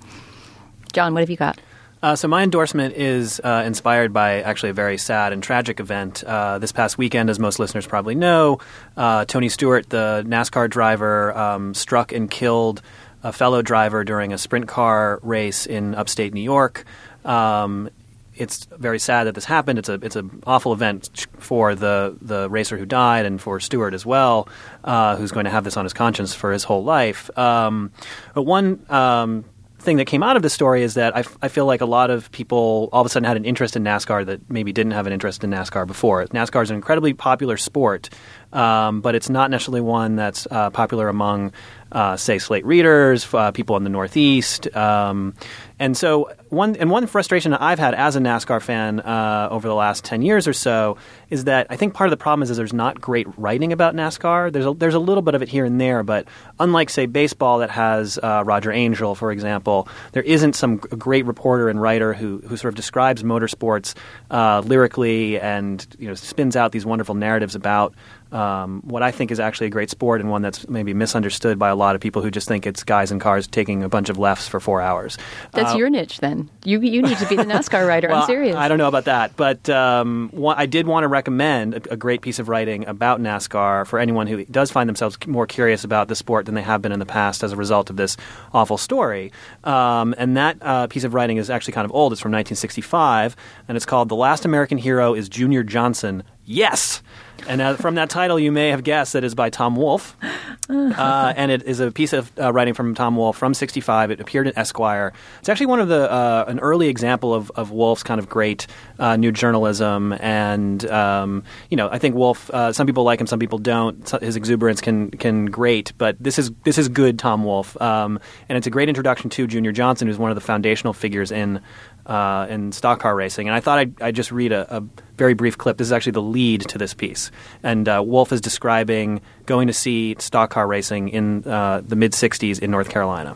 [0.94, 1.60] John, what have you got?
[2.04, 6.24] Uh, so my endorsement is uh, inspired by actually a very sad and tragic event.
[6.24, 8.60] Uh, this past weekend, as most listeners probably know,
[8.98, 12.82] uh, Tony Stewart, the NASCAR driver, um, struck and killed
[13.24, 16.86] a fellow driver during a sprint car race in upstate New York.
[17.24, 17.90] Um,
[18.34, 19.78] it's very sad that this happened.
[19.78, 23.94] It's a it's an awful event for the the racer who died and for Stewart
[23.94, 24.48] as well,
[24.84, 27.30] uh, who's going to have this on his conscience for his whole life.
[27.38, 27.92] Um,
[28.34, 29.46] but one um,
[29.82, 31.86] thing that came out of the story is that I, f- I feel like a
[31.86, 34.94] lot of people all of a sudden had an interest in NASCAR that maybe didn't
[34.94, 36.26] have an interest in NASCAR before.
[36.28, 38.10] NASCAR is an incredibly popular sport,
[38.54, 41.52] um, but it's not necessarily one that's uh, popular among,
[41.92, 44.74] uh, say, slate readers, uh, people in the Northeast.
[44.76, 45.34] Um,
[45.82, 49.74] and so one and one frustration I've had as a NASCAR fan uh, over the
[49.74, 50.98] last ten years or so
[51.32, 54.52] is that I think part of the problem is, there's not great writing about NASCAR.
[54.54, 56.28] There's a, there's a little bit of it here and there, but
[56.60, 61.68] unlike say baseball that has uh, Roger Angell, for example, there isn't some great reporter
[61.68, 63.96] and writer who who sort of describes motorsports
[64.30, 67.96] uh, lyrically and you know spins out these wonderful narratives about
[68.32, 71.70] um, what I think is actually a great sport and one that's maybe misunderstood by
[71.70, 74.18] a lot of people who just think it's guys in cars taking a bunch of
[74.18, 75.18] lefts for four hours.
[75.52, 76.50] That's Uh, your niche, then.
[76.64, 78.08] You you need to be the NASCAR writer.
[78.10, 78.56] well, I'm serious.
[78.56, 81.98] I don't know about that, but um, one, I did want to recommend a, a
[81.98, 86.08] great piece of writing about NASCAR for anyone who does find themselves more curious about
[86.08, 88.18] the sport than they have been in the past as a result of this
[88.54, 89.32] awful story.
[89.64, 92.14] Um, and that uh, piece of writing is actually kind of old.
[92.14, 93.36] It's from 1965,
[93.68, 97.02] and it's called "The Last American Hero is Junior Johnson." Yes.
[97.48, 100.16] And uh, from that title, you may have guessed that it's by Tom Wolfe.
[100.72, 104.12] Uh, and it is a piece of uh, writing from Tom Wolfe from '65.
[104.12, 105.12] It appeared in Esquire.
[105.40, 108.68] It's actually one of the uh, an early example of, of Wolfe's kind of great
[108.98, 110.14] uh, new journalism.
[110.14, 112.50] And um, you know, I think Wolfe.
[112.52, 114.10] Uh, some people like him, some people don't.
[114.22, 117.80] His exuberance can can grate, but this is this is good Tom Wolfe.
[117.82, 121.32] Um, and it's a great introduction to Junior Johnson, who's one of the foundational figures
[121.32, 121.60] in
[122.06, 123.48] uh, in stock car racing.
[123.48, 124.84] And I thought I'd, I'd just read a, a
[125.18, 125.78] very brief clip.
[125.78, 127.31] This is actually the lead to this piece.
[127.64, 132.14] And uh, Wolfe is describing going to see stock car racing in uh, the mid
[132.14, 133.36] 60s in North Carolina.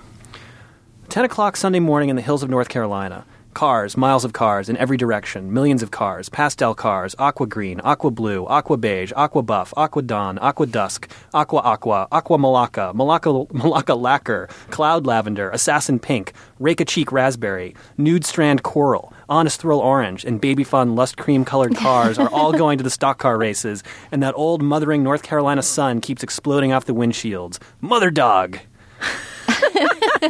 [1.10, 3.26] 10 o'clock Sunday morning in the hills of North Carolina.
[3.56, 8.12] Cars, miles of cars in every direction, millions of cars, pastel cars, aqua green, aqua
[8.12, 13.96] blue, aqua beige, aqua buff, aqua dawn, aqua dusk, aqua aqua, aqua malacca, malacca, malacca
[13.96, 20.26] lacquer, cloud lavender, assassin pink, rake a cheek raspberry, nude strand coral, honest thrill orange,
[20.26, 23.84] and baby fun lust cream colored cars are all going to the stock car races,
[24.12, 27.58] and that old mothering North Carolina sun keeps exploding off the windshields.
[27.80, 28.60] Mother dog!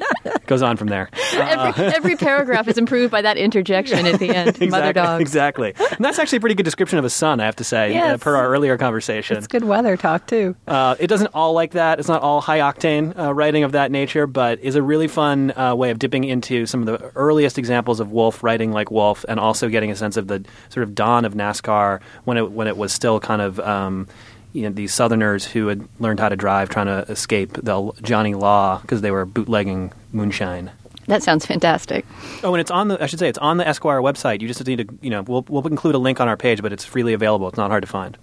[0.46, 1.10] Goes on from there.
[1.34, 4.60] every, every paragraph is improved by that interjection at the end.
[4.60, 5.22] Mother exactly, dog.
[5.22, 5.74] Exactly.
[5.78, 8.18] And that's actually a pretty good description of a son, I have to say, uh,
[8.18, 9.38] per our earlier conversation.
[9.38, 10.56] It's good weather talk too.
[10.68, 12.00] Uh, it doesn't all like that.
[12.00, 15.54] It's not all high octane uh, writing of that nature, but is a really fun
[15.58, 19.26] uh, way of dipping into some of the earliest examples of Wolfe writing like Wolfe,
[19.28, 22.68] and also getting a sense of the sort of dawn of NASCAR when it when
[22.68, 23.60] it was still kind of.
[23.60, 24.08] Um,
[24.56, 28.34] you know, these Southerners who had learned how to drive, trying to escape the Johnny
[28.34, 30.72] Law because they were bootlegging moonshine.
[31.08, 32.06] That sounds fantastic.
[32.44, 33.02] Oh, and it's on the.
[33.02, 34.42] I should say it's on the Esquire website.
[34.42, 36.74] You just need to, you know, we'll we'll include a link on our page, but
[36.74, 37.48] it's freely available.
[37.48, 38.18] It's not hard to find.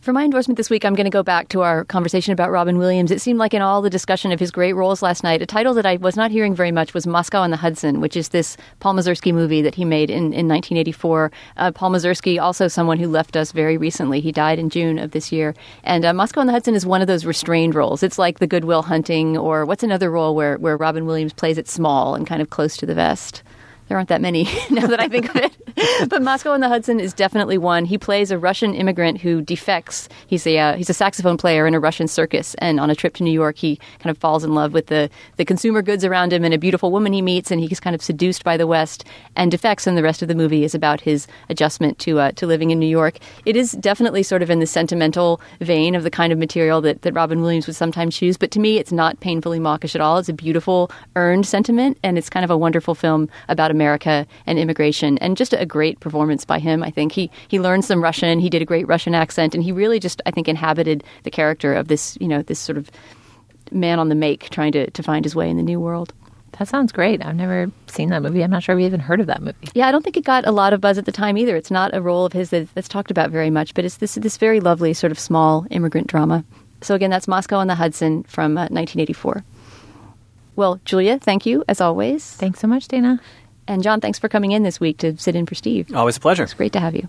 [0.00, 2.78] For my endorsement this week, I'm going to go back to our conversation about Robin
[2.78, 3.10] Williams.
[3.10, 5.74] It seemed like in all the discussion of his great roles last night, a title
[5.74, 8.56] that I was not hearing very much was Moscow on the Hudson, which is this
[8.78, 11.30] Paul Mazursky movie that he made in, in 1984.
[11.58, 14.20] Uh, Paul Mazursky, also someone who left us very recently.
[14.20, 15.54] He died in June of this year.
[15.84, 18.02] And uh, Moscow on the Hudson is one of those restrained roles.
[18.02, 21.58] It's like the Good Will Hunting, or what's another role where, where Robin Williams plays
[21.58, 23.42] it small and kind of close to the vest?
[23.90, 25.56] There aren't that many now that I think of it.
[26.08, 27.84] but Moscow on the Hudson is definitely one.
[27.84, 30.08] He plays a Russian immigrant who defects.
[30.28, 33.14] He's a uh, he's a saxophone player in a Russian circus, and on a trip
[33.14, 36.32] to New York, he kind of falls in love with the the consumer goods around
[36.32, 39.04] him and a beautiful woman he meets, and he's kind of seduced by the West
[39.34, 39.88] and defects.
[39.88, 42.78] And the rest of the movie is about his adjustment to uh, to living in
[42.78, 43.18] New York.
[43.44, 47.02] It is definitely sort of in the sentimental vein of the kind of material that
[47.02, 50.18] that Robin Williams would sometimes choose, but to me, it's not painfully mawkish at all.
[50.18, 54.58] It's a beautiful earned sentiment, and it's kind of a wonderful film about America and
[54.58, 56.82] immigration, and just a great performance by him.
[56.82, 58.38] I think he he learned some Russian.
[58.40, 61.72] He did a great Russian accent, and he really just I think inhabited the character
[61.72, 62.90] of this you know this sort of
[63.72, 66.12] man on the make trying to to find his way in the new world.
[66.58, 67.24] That sounds great.
[67.24, 68.42] I've never seen that movie.
[68.44, 69.68] I'm not sure we even heard of that movie.
[69.72, 71.56] Yeah, I don't think it got a lot of buzz at the time either.
[71.56, 74.16] It's not a role of his that, that's talked about very much, but it's this
[74.16, 76.44] this very lovely sort of small immigrant drama.
[76.82, 79.44] So again, that's Moscow on the Hudson from uh, 1984.
[80.56, 82.32] Well, Julia, thank you as always.
[82.36, 83.20] Thanks so much, Dana.
[83.70, 85.94] And John, thanks for coming in this week to sit in for Steve.
[85.94, 86.42] Always a pleasure.
[86.42, 87.06] It's great to have you.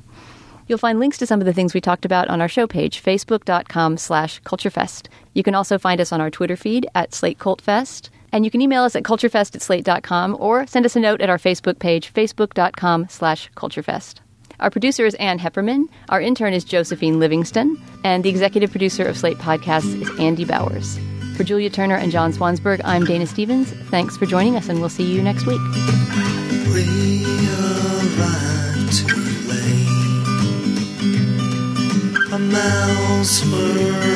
[0.67, 3.01] You'll find links to some of the things we talked about on our show page,
[3.01, 5.07] facebook.com slash culturefest.
[5.33, 8.11] You can also find us on our Twitter feed at Slate Cult Fest.
[8.31, 11.31] And you can email us at culturefest at slate.com or send us a note at
[11.31, 14.19] our Facebook page, facebook.com slash culturefest.
[14.59, 15.85] Our producer is Ann Heppermann.
[16.09, 17.81] Our intern is Josephine Livingston.
[18.03, 20.99] And the executive producer of Slate Podcasts is Andy Bowers.
[21.35, 23.71] For Julia Turner and John Swansburg, I'm Dana Stevens.
[23.89, 26.50] Thanks for joining us, and we'll see you next week
[28.91, 30.25] too late.
[32.31, 34.11] A mouse were